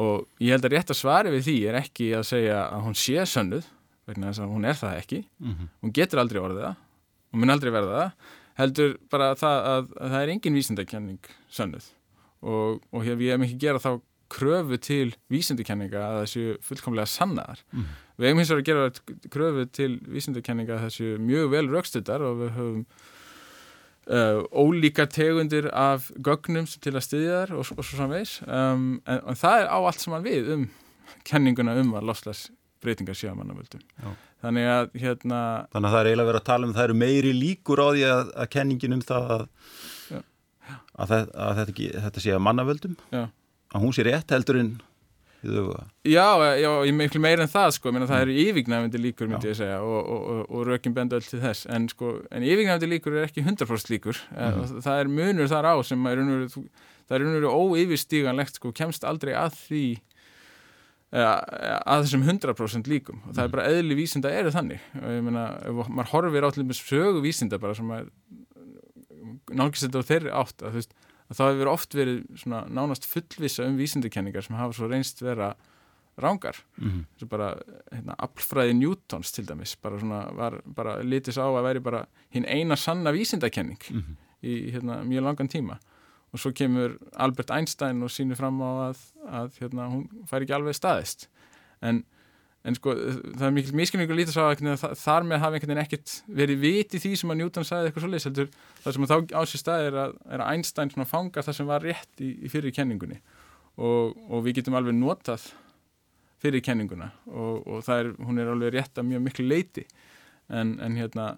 [0.00, 2.96] Og ég held að rétt að svari við því er ekki að segja að hún
[2.98, 3.68] sé sönnuð
[4.08, 5.20] vegna þess að hún er það ekki.
[5.40, 5.68] Mm -hmm.
[5.82, 6.80] hún getur aldrei orðið það
[7.34, 11.86] hún mun aldrei verða það heldur bara það að, að það er engin vísindakenning sönnuð.
[12.44, 13.92] Og, og hef ég hef mikið gerað þá
[14.34, 17.90] kröfu til vísindakenninga að þessu fullkomlega sannar mm.
[18.14, 22.52] Við hefum hins vegar að gera kröfu til vísindarkenninga þessu mjög vel raukstuttar og við
[22.58, 22.82] höfum
[24.06, 29.20] uh, ólíka tegundir af gögnum til að styðja þar og, og svo samvegs um, en,
[29.20, 30.68] en það er á allt saman við um
[31.26, 32.46] kenninguna um að loslas
[32.84, 33.84] breytingar séu að mannavöldum.
[34.44, 35.40] Þannig að hérna...
[35.74, 38.08] Þannig að það er eiginlega verið að tala um það eru meiri líkur á því
[38.10, 39.46] að, að kenningin um það að,
[40.94, 42.98] að, að þetta, þetta sé að mannavöldum.
[43.14, 44.74] Að hún sé rétt heldur en
[45.44, 49.52] Já, já, ég miklu meir en það sko, Meina, það eru yfirgnæfandi líkur myndi já.
[49.52, 51.66] ég segja og, og, og, og rökinn benda öll til þess.
[51.68, 54.20] En, sko, en yfirgnæfandi líkur er ekki 100% líkur.
[54.32, 54.80] Mm.
[54.86, 56.46] það er munur þar á sem er unur,
[57.04, 59.84] það er unveru óyfirstíganlegt sko, kemst aldrei að því
[61.14, 63.54] að þessum 100% líkum og það er mhm.
[63.54, 67.22] bara eðli vísinda eru þannig og ég meina, ef maður horfir á allir með sögu
[67.22, 68.08] vísinda bara sem að
[69.54, 70.96] nálgist þetta á þeirri átt að veist
[71.30, 75.54] að það hefur oft verið svona nánast fullvisa um vísindakenningar sem hafa svo reynst vera
[76.20, 77.04] rángar mm -hmm.
[77.18, 77.54] svo bara
[77.92, 82.44] hérna, aflfræði Newtons til dæmis bara svona var bara litis á að veri bara hinn
[82.44, 84.16] eina sanna vísindakenning mm -hmm.
[84.42, 85.78] í hérna, mjög langan tíma
[86.34, 90.56] og svo kemur Albert Einstein og sínir fram á að, að hérna, hún fær ekki
[90.56, 91.28] alveg staðist.
[91.84, 92.02] En
[92.64, 96.12] en sko það er mikil miskinningur lítið svo að þar með hafa einhvern veginn ekkert
[96.38, 98.48] verið viti því sem að Newton sagði eitthvað svolítið heldur
[98.84, 101.84] það sem þá á sér stað er að, er að Einstein fangar það sem var
[101.84, 103.20] rétt í, í fyrir kenningunni.
[103.74, 105.44] Og, og við getum alveg notað
[106.40, 109.84] fyrir kenninguna og, og er, hún er alveg rétt að mjög miklu leiti
[110.48, 111.34] en, en hérna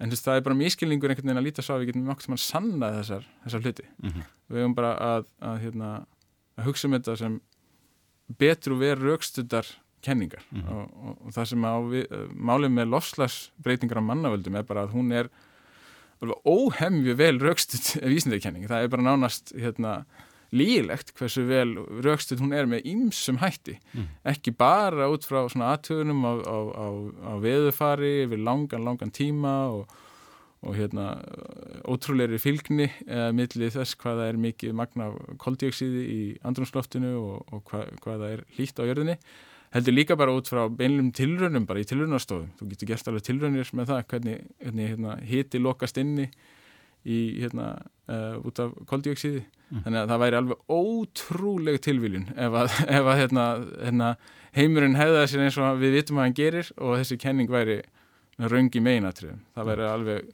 [0.00, 2.26] en þess, það er bara miskinningur einhvern veginn að lítið svo að við getum nokkuð
[2.26, 4.32] sem að sanna þessar, þessar hluti mm -hmm.
[4.48, 5.92] við hefum bara að, að, hérna,
[6.56, 7.38] að hugsa um þetta sem
[8.40, 9.70] betur og verið raukstundar
[10.00, 10.72] kenningar mm -hmm.
[10.72, 15.12] og, og, og það sem við, málið með lofslagsbreytingar á mannavöldum er bara að hún
[15.12, 15.30] er
[16.44, 20.04] óhemju vel raukstuð vísindarkenning, það er bara nánast hérna,
[20.56, 23.78] lílegt hversu vel raukstuð hún er með ýmsum hætti.
[23.94, 24.06] Mm.
[24.32, 26.86] ekki bara út frá svona aðtöðunum á, á, á,
[27.30, 29.94] á veðufari yfir langan, langan tíma og,
[30.66, 31.12] og hérna
[31.88, 37.94] ótrúleiri fylgni eða millið þess hvaða er mikið magna koldioksíði í andrumsloftinu og, og hvað,
[38.04, 39.18] hvaða er hlýtt á jörðinni.
[39.70, 43.68] Heldur líka bara út frá beinlum tilrönum bara í tilrönastofum, þú getur gert alveg tilrönir
[43.78, 46.26] með það hvernig, hvernig hérna, hiti lokast inni
[47.04, 47.70] í, hérna,
[48.10, 49.84] uh, út af koldioksíði mm.
[49.84, 53.46] þannig að það væri alveg ótrúleg tilvílun ef að, ef að hérna,
[53.78, 54.10] hérna,
[54.56, 57.80] heimurinn hefða sér eins og við vitum hvað hann gerir og þessi kenning væri
[58.40, 60.30] röngi meinatriðum, það væri alveg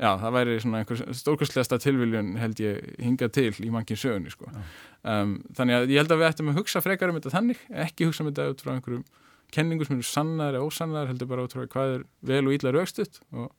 [0.00, 4.48] já, það væri svona einhver stórkastlegasta tilviljun held ég hinga til í mannkinn sögunni sko.
[5.02, 8.08] um, þannig að ég held að við ættum að hugsa frekar um þetta þannig, ekki
[8.08, 9.04] hugsa um þetta út frá einhverjum
[9.54, 12.72] kenningu sem eru sannar eða ósannar heldur bara út frá hvað er vel og ítla
[12.74, 13.52] raukstutt og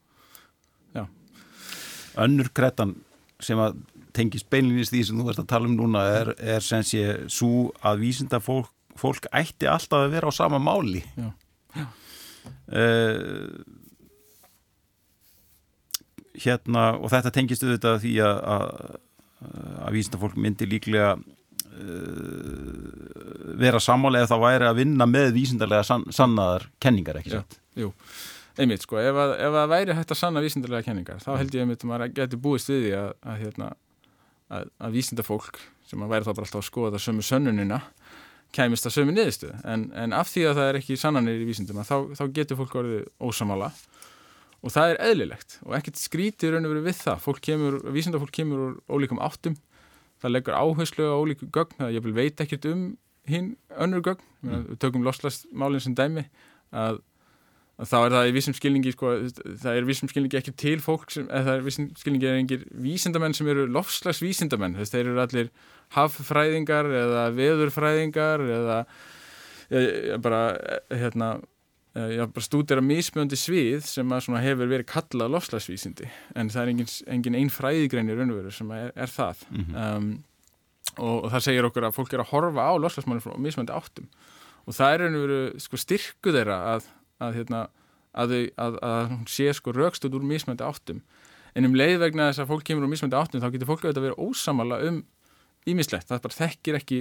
[2.21, 2.95] Önnur kretan
[3.43, 3.77] sem að
[4.15, 7.69] tengist beinlinist því sem þú ert að tala um núna er, er sem sé svo
[7.85, 11.29] að vísinda fólk, fólk ætti alltaf að vera á sama máli Já.
[11.75, 11.85] Já.
[12.71, 13.65] Uh,
[16.35, 18.65] hérna og þetta tengist auðvitað því að að,
[19.85, 21.25] að vísinda fólk myndi líklega uh,
[23.59, 27.89] vera sammáli eða það væri að vinna með vísindarlega san, sannaðar kenningar ekki satt Jú,
[28.61, 31.65] einmitt sko, ef að, ef að væri hægt að sanna vísindarlega kenningar, þá held ég
[31.65, 33.69] einmitt að maður búist við því að, að, hérna,
[34.49, 37.81] að, að vísindafólk sem að væri þá bara alltaf að skoða sömu sönnunina
[38.55, 41.81] kæmist að sömu niðurstöð, en, en af því að það er ekki sannanir í vísindum,
[41.83, 43.71] þá, þá getur fólk orðið ósamála
[44.65, 48.33] og það er eðlilegt og ekkert skrítið raun og verið við það, fólk kemur, vísindafólk
[48.33, 49.57] kemur úr ólíkum áttum,
[50.23, 52.85] það leggur áherslu á ólíku gögn, það ég veit ekkert um
[53.29, 53.51] hinn
[53.81, 54.63] önnur gögn, mm.
[54.71, 56.25] við tökum loslastmálinn sem dæmi
[56.71, 57.01] að
[57.81, 59.13] þá er það í vissum skilningi sko,
[59.63, 62.67] það er vissum skilningi ekki til fólk sem, eða það er vissum skilningi er engir
[62.85, 65.49] vísindamenn sem eru lofslagsvísindamenn þess að þeir eru allir
[65.97, 68.79] haffræðingar eða veðurfræðingar eða,
[69.69, 70.45] eða bara
[70.93, 71.35] hérna
[71.95, 74.09] Já, bara stúdera mismjöndi svið sem
[74.43, 79.07] hefur verið kallað lofslagsvísindi en það er engin, engin einn fræðigreinir raunveru sem er, er
[79.07, 79.45] það.
[79.47, 79.77] Mm -hmm.
[79.95, 80.09] um,
[80.97, 84.09] og, og það segir okkur að fólk er að horfa á lofslagsmálinn frá mismjöndi áttum.
[84.67, 86.91] Og það er raunveru sko, styrku þeirra að
[87.23, 87.65] að, hérna,
[88.13, 91.03] að, að, að hún sé sko raukstuð úr mismöndi áttum.
[91.55, 94.01] En um leið vegna þess að fólk kemur úr mismöndi áttum þá getur fólk auðvitað
[94.01, 95.03] að vera ósamala um
[95.65, 96.99] ímislegt, það bara þekkir ekki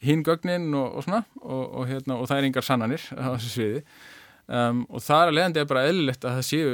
[0.00, 3.52] hinn gögnin og, og svona og, og, hérna, og það er engar sannanir á þessu
[3.52, 3.82] sviði.
[4.50, 6.72] Um, og það er að leiðandi bara eðlilegt að það séu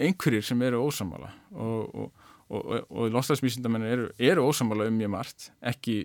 [0.00, 1.30] einhverjir sem eru ósamala
[2.50, 6.00] og lostasmísindamenni eru, eru ósamala um mjög margt ekki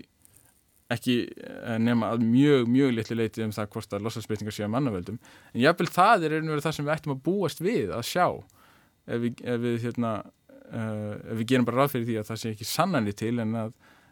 [0.93, 4.73] ekki eh, nema að mjög, mjög litlu leiti um það hvort að lossalsbreytingar séu að
[4.75, 5.17] mannavöldum.
[5.53, 8.27] En jáfnvel það er einhverju það sem við ættum að búast við að sjá.
[9.05, 10.11] Ef við, ef við, hérna,
[10.69, 13.55] uh, ef við gerum bara ráð fyrir því að það sé ekki sannanli til en
[13.61, 13.71] að,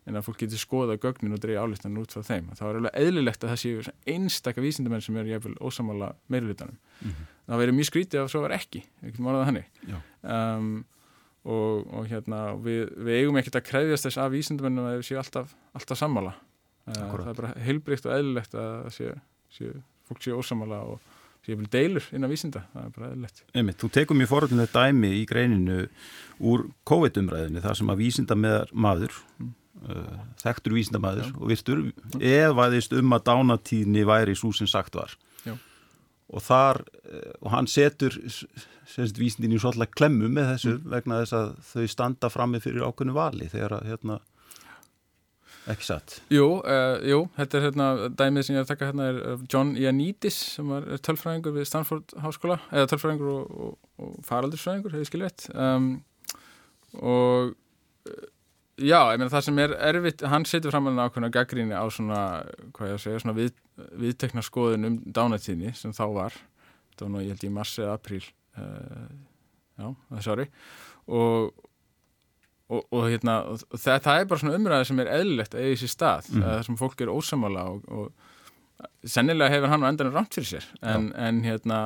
[0.10, 2.50] en að fólk getur skoða gögnin og dreyja álíktan út frá þeim.
[2.58, 7.10] Þá er alveg eðlilegt að það séu einstakka vísindamenn sem eru jáfnvel ósamála meirulutanum mm
[7.10, 7.30] -hmm.
[7.48, 8.84] það verður mjög skrítið að svo var ekki
[10.24, 10.86] um,
[11.44, 15.18] og, og hérna við, við eigum ekkert að krefjast þess að vísindamennum að við séu
[15.20, 16.36] alltaf, alltaf sammála
[16.84, 17.24] Akkurat.
[17.24, 19.12] það er bara heilbrygt og eðlilegt að sé,
[19.56, 19.70] sé,
[20.10, 21.14] fólk sé ósamala og
[21.44, 24.68] sé vel deilur inn á vísinda það er bara eðlilegt Einmitt, Þú tekum mér foröldinu
[24.72, 25.78] dæmi í greininu
[26.44, 29.54] úr COVID-umræðinu það sem að vísinda með maður mm.
[29.88, 31.36] uh, þekktur vísinda maður Já.
[31.40, 31.86] og virtur
[32.20, 35.16] eðvæðist um að dánatíðni væri svo sem sagt var
[35.48, 35.56] Já.
[35.56, 40.86] og þar uh, og hann setur semst vísindin í svolítið klemmu með þessu mm.
[40.98, 44.20] vegna þess að þau standa frammi fyrir ákveðinu vali þegar að hérna
[45.72, 46.18] Ekki satt?
[46.34, 47.88] Jú, uh, jú, þetta er hérna,
[48.20, 51.68] dæmið sem ég er að taka hérna er eh, John Ioannidis sem er tölfræðingur við
[51.70, 55.88] Stanford Háskóla, eða tölfræðingur og, og, og faraldursfræðingur, hefur skilveitt um,
[57.00, 58.28] og uh,
[58.76, 62.22] já, ég meina það sem er erfitt, hann setur fram alveg ákveðna gaggríni á svona,
[62.76, 63.56] hvað ég að segja, svona við,
[64.04, 66.40] viðtekna skoðun um dánatíðni sem þá var,
[66.92, 68.26] þetta var nú ég held í mars eða apríl,
[68.60, 69.08] uh,
[69.80, 70.52] já, það er sári
[71.08, 71.63] og
[72.72, 75.82] og, og, hérna, og það, það er bara svona umræði sem er eðlilegt að eigi
[75.84, 76.46] sér stað mm.
[76.46, 80.68] það sem fólk er ósamála og, og sennilega hefur hann á endanum rámt fyrir sér
[80.82, 81.80] en, en hérna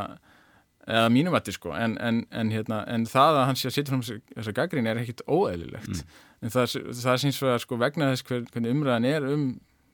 [0.87, 4.03] eða mínum að sko en, en, en hérna, það að hann sé að setja fram
[4.05, 6.19] þessa gaggrín er ekkit óeðlilegt mm.
[6.45, 9.47] en það, það syns að sko vegna þess hver, hvernig umræðan er um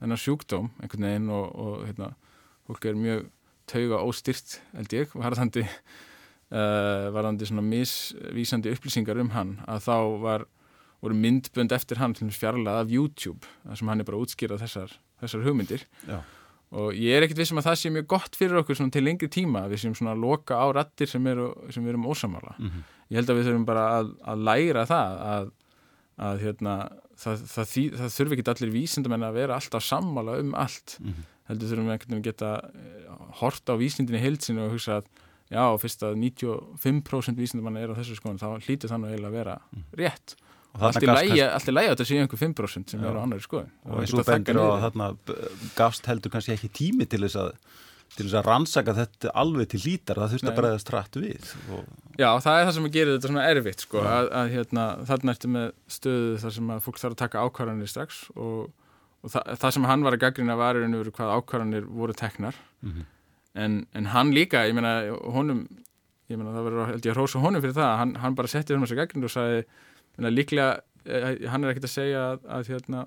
[0.03, 2.11] þennan sjúkdóm einhvern veginn og hérna,
[2.67, 3.29] fólk er mjög
[3.71, 10.45] tauga óstyrt held ég varðandi uh, varðandi svona misvísandi upplýsingar um hann að þá var
[11.03, 14.95] voru myndbönd eftir hann til fjarlað af YouTube þar sem hann er bara útskýrað þessar,
[15.23, 16.21] þessar hugmyndir Já.
[16.79, 19.65] og ég er ekkert vissum að það sé mjög gott fyrir okkur til lengri tíma
[19.71, 22.87] við séum svona að loka á rattir sem, eru, sem við erum ósamála mm -hmm.
[23.09, 25.51] ég held að við þurfum bara að, að læra það að,
[26.29, 26.75] að hérna,
[27.17, 31.09] það, það, það, það þurfi ekki allir vísindamenn að vera alltaf sammála um allt mm
[31.09, 31.27] -hmm.
[31.49, 35.05] heldur þurfum við einhvern veginn geta eh, horta á vísindinni heilsinu og hugsa að
[35.51, 39.83] já, fyrst að 95% vísindamann er á þessu skoðan þá hlýtur þannig að vera -hmm.
[39.99, 40.35] rétt
[40.73, 44.13] Allt í lægi að þetta séu einhver 5% sem eru á annari skoðin og eins
[44.17, 45.09] og bendur á að þarna
[45.77, 47.51] gafst heldur kannski ekki tími til þess að
[48.13, 51.51] til þess að rannsaka þetta alveg til lítar það þurft að bara eða stratt við
[51.73, 51.85] og...
[52.19, 55.33] Já, það er það sem að gera þetta svona erfitt sko, að, að hérna, þarna
[55.33, 55.65] ertu með
[55.95, 58.59] stöðu þar sem að fólk þarf að taka ákvarðanir strax og,
[59.23, 62.59] og það, það sem hann var að gaggrina var er einhverju hvað ákvarðanir voru teknar.
[62.85, 63.09] Mm -hmm.
[63.65, 64.93] en, en hann líka, ég meina
[65.33, 65.65] honum
[66.29, 68.75] ég menna það verður held ég að hrósa honum fyrir það hann, hann bara setti
[68.75, 69.65] um þessu gegn og sagði
[70.17, 70.69] menna, líklega,
[71.05, 73.03] eh, hann er ekkit að segja að, að, hérna,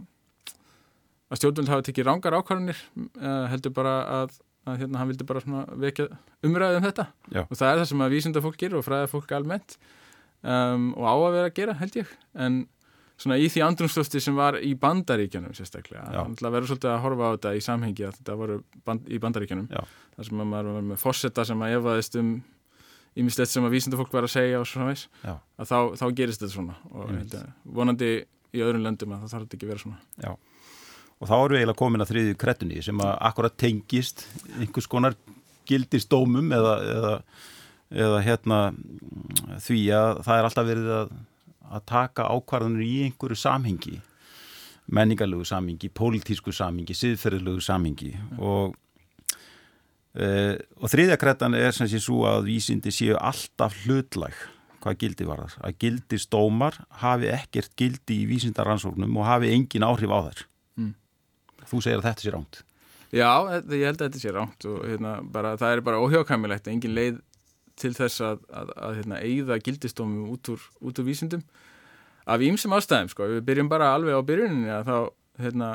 [1.31, 5.67] að stjórnvöld hafi tekið rángar ákvarðanir uh, heldur bara að, að hérna, hann vildi bara
[5.87, 6.09] vekja
[6.47, 7.43] umræðið um þetta Já.
[7.43, 9.77] og það er það sem að vísinda fólk gerir og fræða fólk almennt
[10.43, 12.65] um, og á að vera að gera held ég en
[13.17, 16.05] svona í því andrumstofti sem var í bandaríkjanum sérstaklega,
[16.37, 19.71] það verður svolítið að horfa á þetta í samhengi að þetta voru band, í bandaríkjanum
[19.73, 19.81] Já.
[20.19, 22.35] þar sem að maður var með fórsetta sem að efaðist um
[23.17, 26.43] ímislegt sem að vísinda fólk var að segja og svona veist, að þá, þá gerist
[26.43, 27.37] þetta svona og að,
[27.79, 28.11] vonandi
[28.57, 30.01] í öðrum löndum að það þarf ekki að vera svona.
[30.23, 30.33] Já,
[31.17, 34.27] og þá eru við eiginlega komin að þriðju krettunni sem að akkurat tengist
[34.61, 35.17] einhvers konar
[35.67, 37.15] gildistómum eða, eða,
[38.07, 38.61] eða hérna
[39.65, 41.17] því að það er alltaf verið að
[41.73, 44.01] að taka ákvarðanir í einhverju samhengi.
[44.87, 48.77] Menningarlegu samhengi, pólitísku samhengi siðferðilegu samhengi og
[50.17, 50.29] e,
[50.81, 54.37] og þriðjakrættan er sem sé svo að vísindi séu alltaf hlutlæg.
[54.85, 59.87] Hvað gildi var þar, að gildi stómar hafi ekkert gildi í vísindaransóknum og hafi engin
[59.87, 60.47] áhrif á þær.
[60.77, 60.95] Mm.
[61.67, 62.63] þú segir að þetta sé ránt
[63.15, 63.31] Já,
[63.71, 67.21] ég held að þetta sé ránt og hérna, bara, það er bara óhjákæmilegt engin leið
[67.79, 71.45] til þess að, að, að hérna, eigða gildistómum út úr, út úr vísindum.
[72.27, 74.97] Af ímsum ástæðum sko, við byrjum bara alveg á byrjuninni að þá
[75.45, 75.69] hérna,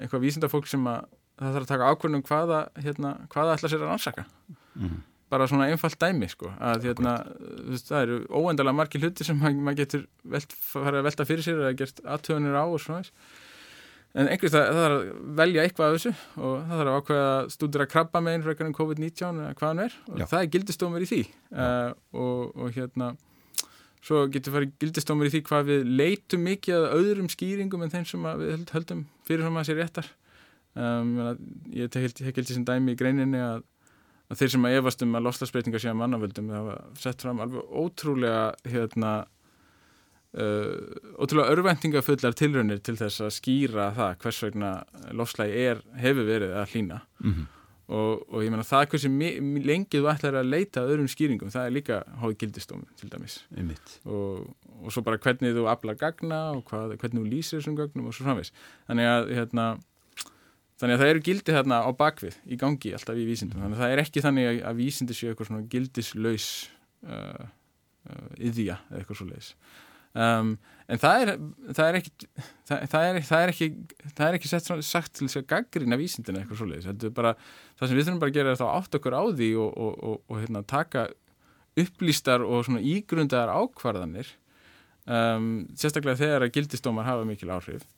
[0.00, 1.06] eitthvað vísindafólk sem að
[1.38, 4.26] það þarf að taka ákvörnum hvaða hérna, hvaða ætla sér að rannsaka.
[4.72, 5.00] Mm.
[5.32, 7.12] bara svona einfalt dæmi sko að hérna,
[7.88, 11.78] það eru óendalega margir hluti sem maður getur velt, fara að velta fyrir sér eða
[11.78, 13.00] gert aðtöðunir á og svona
[14.12, 15.10] en einhvers það, það þarf að
[15.40, 19.42] velja eitthvað af þessu og það þarf að ákveða að stúdira krabba frekar en COVID-19
[19.42, 20.26] eða hvaðan er og Já.
[20.26, 21.20] það er gildistómur í því.
[21.52, 23.12] Uh, og, og hérna
[24.02, 28.08] svo getur farið gildistómur í því hvað við leitum mikið að öðrum skýringum en þeim
[28.10, 30.10] sem við höldum fyrir sem að sé réttar
[30.74, 31.12] um,
[31.72, 33.62] ég held í sem dæmi í greininni að,
[34.30, 37.62] að þeir sem að efast um að loslasbreytingar sé að mannavöldum var sett fram alveg
[37.68, 39.22] ótrúlega hérna
[40.32, 44.70] Uh, ótrúlega örvendingafullar tilraunir til þess að skýra það hvers vegna
[45.12, 47.00] lofslægi er, hefur verið að hlýna.
[47.20, 47.50] Mm -hmm.
[47.92, 49.10] og, og ég menna það hversu
[49.68, 53.36] lengið þú ætlar að leita öðrum skýringum, það er líka hóði gildistómi til dæmis.
[54.06, 58.06] Og, og svo bara hvernig þú aflar gagna og hvað, hvernig þú lýsir þessum gagnum
[58.06, 58.52] og svo framvegs
[58.88, 59.66] þannig að, hérna,
[60.82, 63.84] þannig að það eru gildi þarna á bakvið í gangi alltaf í vísindum, þannig að
[63.84, 66.50] það er ekki þannig að, að vísindi séu eitthvað svona gildislaus
[67.06, 67.46] uh,
[68.10, 69.54] uh, yðja eða eitthvað svo leiðis
[70.12, 70.58] Um,
[70.92, 71.30] en það er,
[71.72, 72.10] það er ekki
[72.68, 73.68] það, það, er, það er ekki
[74.26, 77.32] er ekki sett, sagt til þess að gaggrina vísindina eitthvað svolítið, bara,
[77.80, 79.94] það sem við þurfum bara að gera er þá átt okkur á því og, og,
[80.10, 81.06] og, og hérna, taka
[81.80, 84.34] upplýstar og ígrundar ákvarðanir
[85.08, 85.48] um,
[85.80, 87.88] sérstaklega þegar að gildistómar hafa mikil áhrif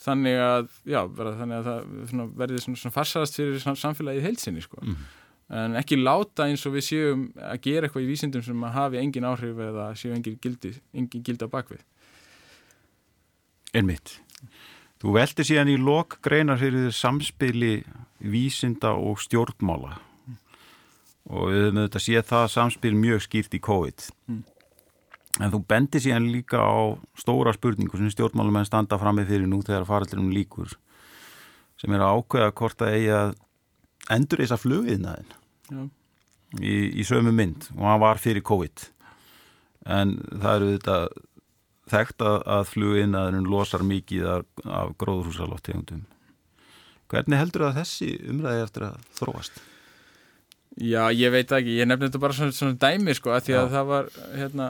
[0.00, 4.82] þannig að, já, þannig að það verði svona, svona farsarast fyrir samfélagið heilsinni sko.
[4.82, 5.06] Mm
[5.46, 8.98] en ekki láta eins og við séum að gera eitthvað í vísindum sem að hafi
[8.98, 11.84] engin áhrif eða séu engin gildi, engin gildi á bakvið
[13.76, 14.16] Einmitt.
[15.02, 17.82] Þú velti síðan í lok greinar fyrir samspili
[18.24, 19.98] vísinda og stjórnmála.
[21.26, 24.06] Og við höfum auðvitað séð það samspil mjög skýrt í COVID.
[24.30, 24.40] Mm.
[25.40, 29.50] En þú bendir síðan líka á stóra spurningu sem stjórnmálum en standa fram með fyrir
[29.50, 30.76] nú þegar farallinum líkur
[31.80, 33.36] sem er að ákveða hvort að eigi að
[34.16, 35.88] endur þess að flugiðnaðin
[36.62, 38.88] í, í sömu mynd og hann var fyrir COVID
[39.96, 40.98] en það eru þetta
[41.92, 46.06] þekkt að, að flugiðnaðin losar mikið af, af gróðrúsalóttegundum
[47.12, 49.60] hvernig heldur það að þessi umræði eftir að þróast?
[50.76, 53.62] Já, ég veit ekki, ég nefndi þetta bara svona, svona dæmi sko, að því að
[53.62, 53.72] Já.
[53.72, 54.66] það var hérna,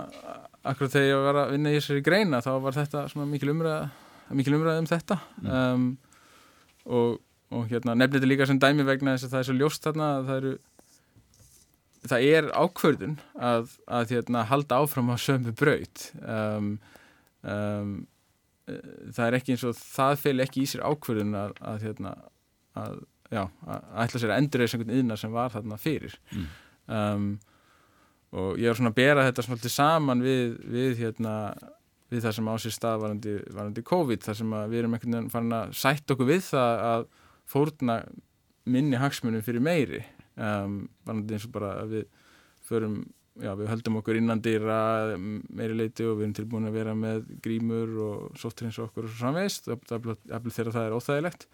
[0.72, 3.86] akkurat þegar ég var að vinna í þessari greina þá var þetta svona mikil umræð
[4.36, 5.54] mikil umræð um þetta mm.
[5.54, 5.86] um,
[6.86, 7.22] og
[7.54, 10.08] og hérna nefnir þetta líka sem dæmi vegna þess að það er svo ljóst þarna
[10.16, 10.54] að það eru
[12.06, 13.16] það er ákvörðun
[13.48, 16.70] að, að hérna, halda áfram á sömu braut um,
[17.42, 17.92] um,
[18.66, 22.14] það er ekki eins og það fel ekki í sér ákvörðun að, að hérna
[22.78, 23.00] að,
[23.30, 23.42] já,
[24.02, 26.48] ætla sér að endur eða einhvern yðna sem var þarna fyrir mm.
[26.98, 27.28] um,
[28.34, 31.34] og ég er svona að bera þetta svolítið saman við, við hérna
[32.10, 35.32] við það sem á sér stað varandi, varandi COVID þar sem við erum einhvern veginn
[35.32, 37.06] farin að sætt okkur við það að
[37.50, 37.98] fórna
[38.66, 40.02] minni hagsmunum fyrir meiri.
[40.36, 42.06] Um, varandi eins og bara að við
[42.66, 42.96] förum,
[43.42, 44.78] já við höldum okkur innan dýra
[45.16, 49.22] meiri leiti og við erum tilbúin að vera með grímur og sóttrins okkur og svo
[49.22, 51.48] samveist þegar það er óþægilegt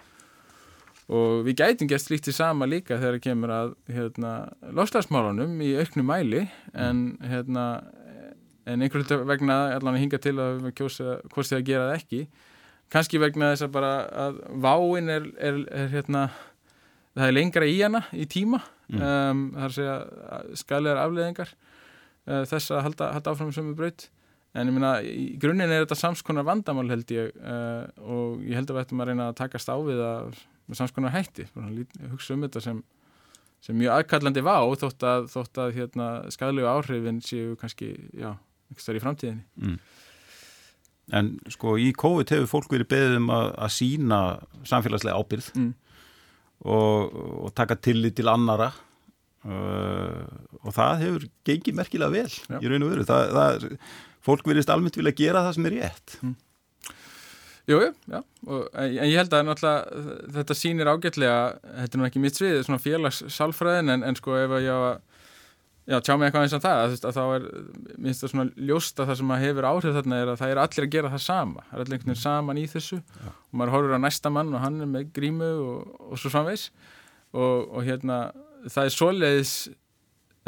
[1.11, 4.32] og við gætum gæst líktið sama líka þegar það kemur að hérna,
[4.76, 7.66] lofslagsmálunum í auknum mæli en hérna
[8.66, 11.96] en einhvern vegna allan að hinga til að við kjósa hvort þið að gera það
[11.98, 12.22] ekki.
[12.92, 13.92] Kannski vegna þess að bara
[14.26, 16.26] að váin er, er, er hérna
[17.16, 18.62] það er lengra í hana í tíma.
[18.92, 19.00] Mm.
[19.00, 23.78] um, það er að segja skaliðar afleðingar uh, þess að halda, halda áfram sem við
[23.80, 24.09] braut.
[24.53, 28.68] En ég meina, í grunninn er þetta samskonar vandamál held ég uh, og ég held
[28.68, 31.48] að við ættum að reyna að takast á við að með samskonar hætti,
[32.12, 32.78] hugsa um þetta sem,
[33.64, 37.94] sem mjög aðkallandi vá þótt að, þótt að hérna, skadlegu áhrifin séu kannski,
[38.78, 39.76] stær í framtíðinni mm.
[41.12, 44.20] En sko í COVID hefur fólk verið beðið um að, að sína
[44.68, 45.72] samfélagslega ábyrð mm.
[46.70, 48.70] og, og taka tillit til annara
[49.48, 50.22] uh,
[50.62, 52.60] og það hefur gengið merkilega vel Já.
[52.60, 53.06] í raun og veru.
[53.08, 53.66] Það, það,
[54.22, 56.16] fólk verist almennt vilja gera það sem er rétt.
[56.22, 56.36] Mm.
[57.70, 57.78] Jú,
[58.10, 59.52] já, og, en ég held að
[60.34, 64.56] þetta sýnir ágætlega, þetta er nú ekki mitt svið, svona félagssalfræðin en, en sko ef
[64.58, 65.00] að ég hafa
[65.82, 67.46] Já, tjá mig eitthvað eins og það, að, að þá er
[67.98, 70.84] minnst það svona ljósta það sem að hefur áhrif þarna er að það er allir
[70.84, 73.30] að gera það sama það er allir einhvern veginn saman í þessu Já.
[73.32, 76.68] og maður horfur á næsta mann og hann er með grímu og, og svo framvegs
[77.34, 78.18] og, og hérna
[78.70, 79.54] það er svoleiðis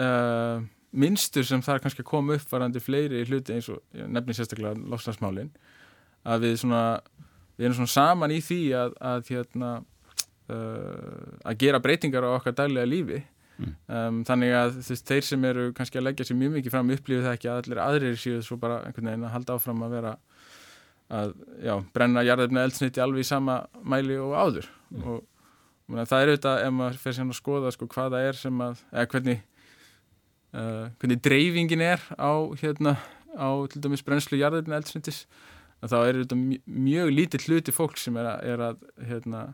[0.07, 0.63] uh,
[0.95, 4.79] minnstur sem það er kannski að koma upp varandi fleiri hluti eins og nefnir sérstaklega
[4.87, 5.51] lofslagsmálin
[6.25, 6.85] að við svona
[7.55, 9.71] við erum svona saman í því að, að hérna
[10.51, 13.23] uh, að gera breytingar á okkar daglega lífi
[13.55, 13.75] Mm.
[13.87, 17.23] Um, þannig að veist, þeir sem eru kannski að leggja sér mjög mikið fram upplýðu
[17.23, 20.15] það ekki að allir aðrir séu svo bara einhvern veginn að halda áfram að vera
[21.15, 25.07] að já, brenna jarðefni eldsniti alveg í sama mæli og áður mm.
[25.07, 25.23] og,
[25.87, 28.83] og það er auðvitað ef maður fer sér að skoða sko, hvaða er sem að
[28.91, 29.45] eða hvernig
[30.51, 32.97] uh, hvernig dreifingin er á hérna
[33.39, 35.29] á til dæmis brennslu jarðefni eldsnitis
[35.91, 36.43] þá er auðvitað
[36.89, 39.45] mjög lítið hluti fólk sem er að, er að hérna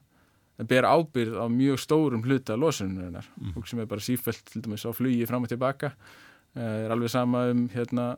[0.69, 3.55] ber ábyrð á mjög stórum hluta losunurinnar, mm.
[3.55, 7.13] fólk sem er bara sífælt til dæmis á flugi fram og tilbaka uh, er alveg
[7.13, 8.17] sama um hérna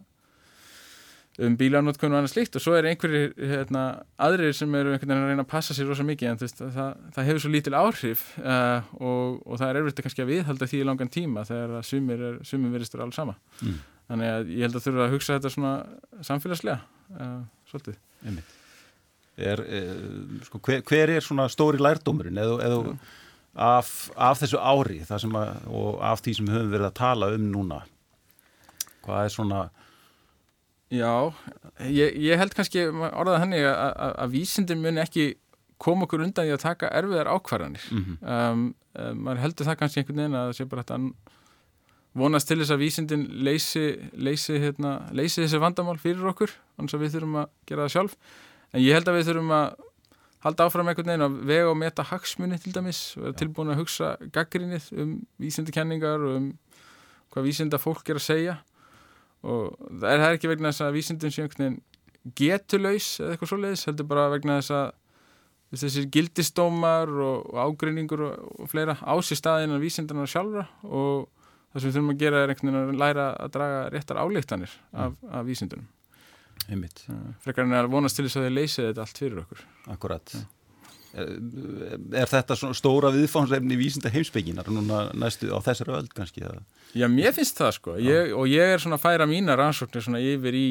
[1.41, 5.25] um bílanótkunn og annað slíkt og svo er einhverjir hérna, aðrir sem eru einhvern veginn
[5.25, 8.25] að reyna að passa sér rosa mikið en þvist, það, það hefur svo lítil áhrif
[8.43, 12.27] uh, og, og það er erfitt kannski að viðhalda því í langan tíma þegar sumir,
[12.29, 13.81] er, sumir veristur alls sama mm.
[14.11, 15.73] þannig að ég held að þurfa að hugsa þetta svona
[16.29, 16.79] samfélagslega
[17.17, 17.41] uh,
[17.73, 17.99] svolítið.
[18.23, 18.39] Er,
[19.49, 22.97] er, eh, sko, hver, hver er svona stóri lærdómurinn eða, eða
[23.55, 25.25] af, af þessu ári að,
[25.69, 27.83] og af því sem við höfum verið að tala um núna
[29.05, 29.63] hvað er svona
[30.93, 31.33] Já,
[31.89, 35.31] ég, ég held kannski orðað henni að, að, að vísindin muni ekki
[35.83, 38.19] koma okkur undan í að taka erfiðar ákvarðanir mm -hmm.
[38.23, 38.67] um,
[39.01, 40.99] um, maður heldur það kannski einhvern veginn að það sé bara þetta
[42.19, 47.07] vonast til þess að vísindin leysi, leysi, hérna, leysi þessi vandamál fyrir okkur, annars að
[47.07, 48.19] við þurfum að gera það sjálf.
[48.73, 49.71] En ég held að við þurfum að
[50.43, 54.13] halda áfram einhvern veginn að vega og meta hagsmunni til dæmis vera tilbúin að hugsa
[54.35, 56.49] gaggrinnið um vísindakenningar og um
[57.33, 58.57] hvað vísinda fólk er að segja.
[59.43, 63.35] Og það er, það er ekki vegna þess að vísindum sé einhvern veginn getulaus eða
[63.35, 64.91] eitthvað svoleiðis, heldur bara vegna þess að
[65.83, 70.67] þessir gildistómar og, og ágrinningur og, og fleira ási staðinn af vísindarnar sjálfra.
[70.85, 71.31] Og
[71.73, 74.79] það sem við þurfum að gera er einhvern veginn að læra að draga réttar álíktanir
[74.93, 75.91] af, af vísindunum.
[76.69, 77.05] Einmitt.
[77.43, 79.63] Frekar en að vonast til þess að þið leysið þetta allt fyrir okkur.
[79.93, 80.35] Akkurat.
[80.37, 80.45] Ja.
[81.13, 81.33] er,
[82.23, 86.45] er þetta stóra viðfánsefni í vísinda heimsbygginar núna næstu á þessari öll kannski?
[86.49, 86.63] Að...
[86.97, 87.97] Já, mér finnst það sko.
[88.01, 90.67] Ég, og ég er svona að færa mína rannsóknir svona yfir í,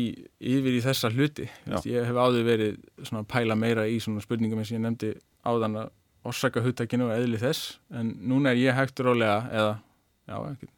[0.54, 1.47] yfir í þessa hluti.
[1.68, 4.86] Vist, ég hef áður verið svona að pæla meira í svona spurningum eins og ég
[4.86, 5.14] nefndi
[5.45, 5.95] áðan að
[6.32, 7.76] orsaka huttakinu og eðli þess.
[7.97, 9.74] En núna er ég hægt rólega eða,
[10.30, 10.72] já, ekki,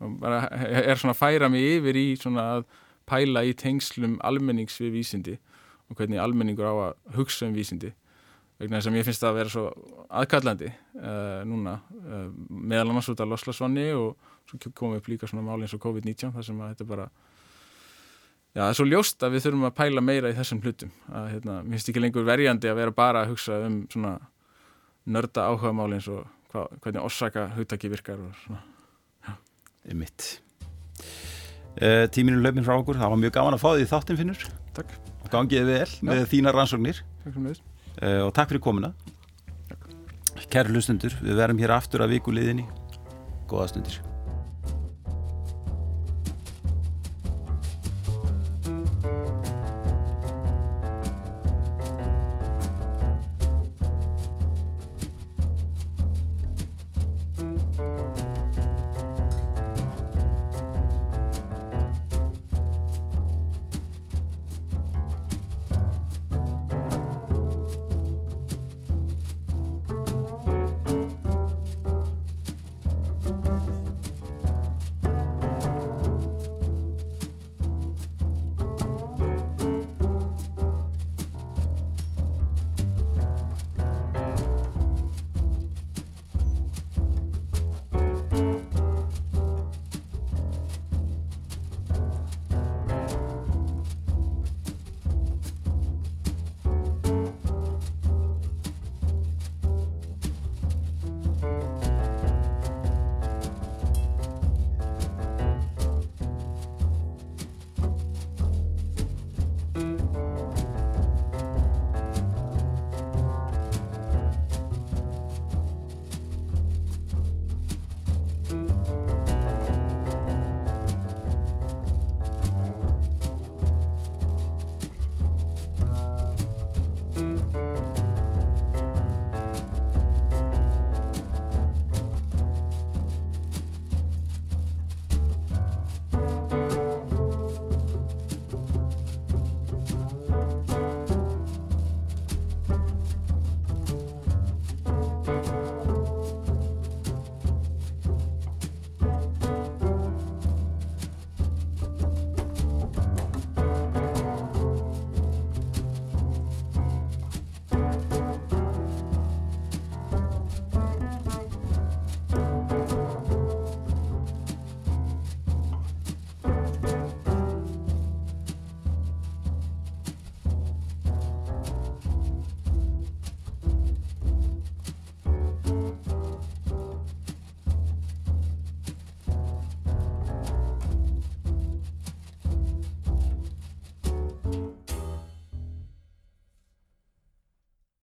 [0.00, 2.66] er svona að færa mig yfir í svona að
[3.06, 5.36] pæla í tengslum almennings við vísindi
[5.86, 7.92] og hvernig almenningur á að hugsa um vísindi.
[8.56, 9.64] Vegna þess að mér finnst það að vera svo
[10.16, 15.44] aðkallandi uh, núna uh, meðal annars út af loslasvanni og svo komum upp líka svona
[15.44, 17.08] máli eins og COVID-19 þar sem að þetta bara
[18.56, 20.94] já það er svo ljóst að við þurfum að pæla meira í þessum hlutum.
[21.12, 24.14] Að hérna, mér finnst ekki lengur verjandi að vera bara að hugsa um svona
[25.06, 28.64] nörda áhuga máli eins og hva, hvernig orsaka hugtaki virkar og svona
[29.86, 29.94] já.
[29.94, 30.34] Emitt
[31.76, 34.46] Uh, tíminu löfminn frá okkur, það var mjög gaman að fá því þáttin finnur.
[34.78, 34.94] Takk.
[35.28, 36.06] Gangið vel Já.
[36.08, 37.02] með þína rannsóknir.
[37.26, 38.94] Takk fyrir uh, og takk fyrir komuna.
[40.48, 42.68] Kæru hlustundur, við verum hér aftur að vikuliðinni
[43.50, 44.05] Góða stundir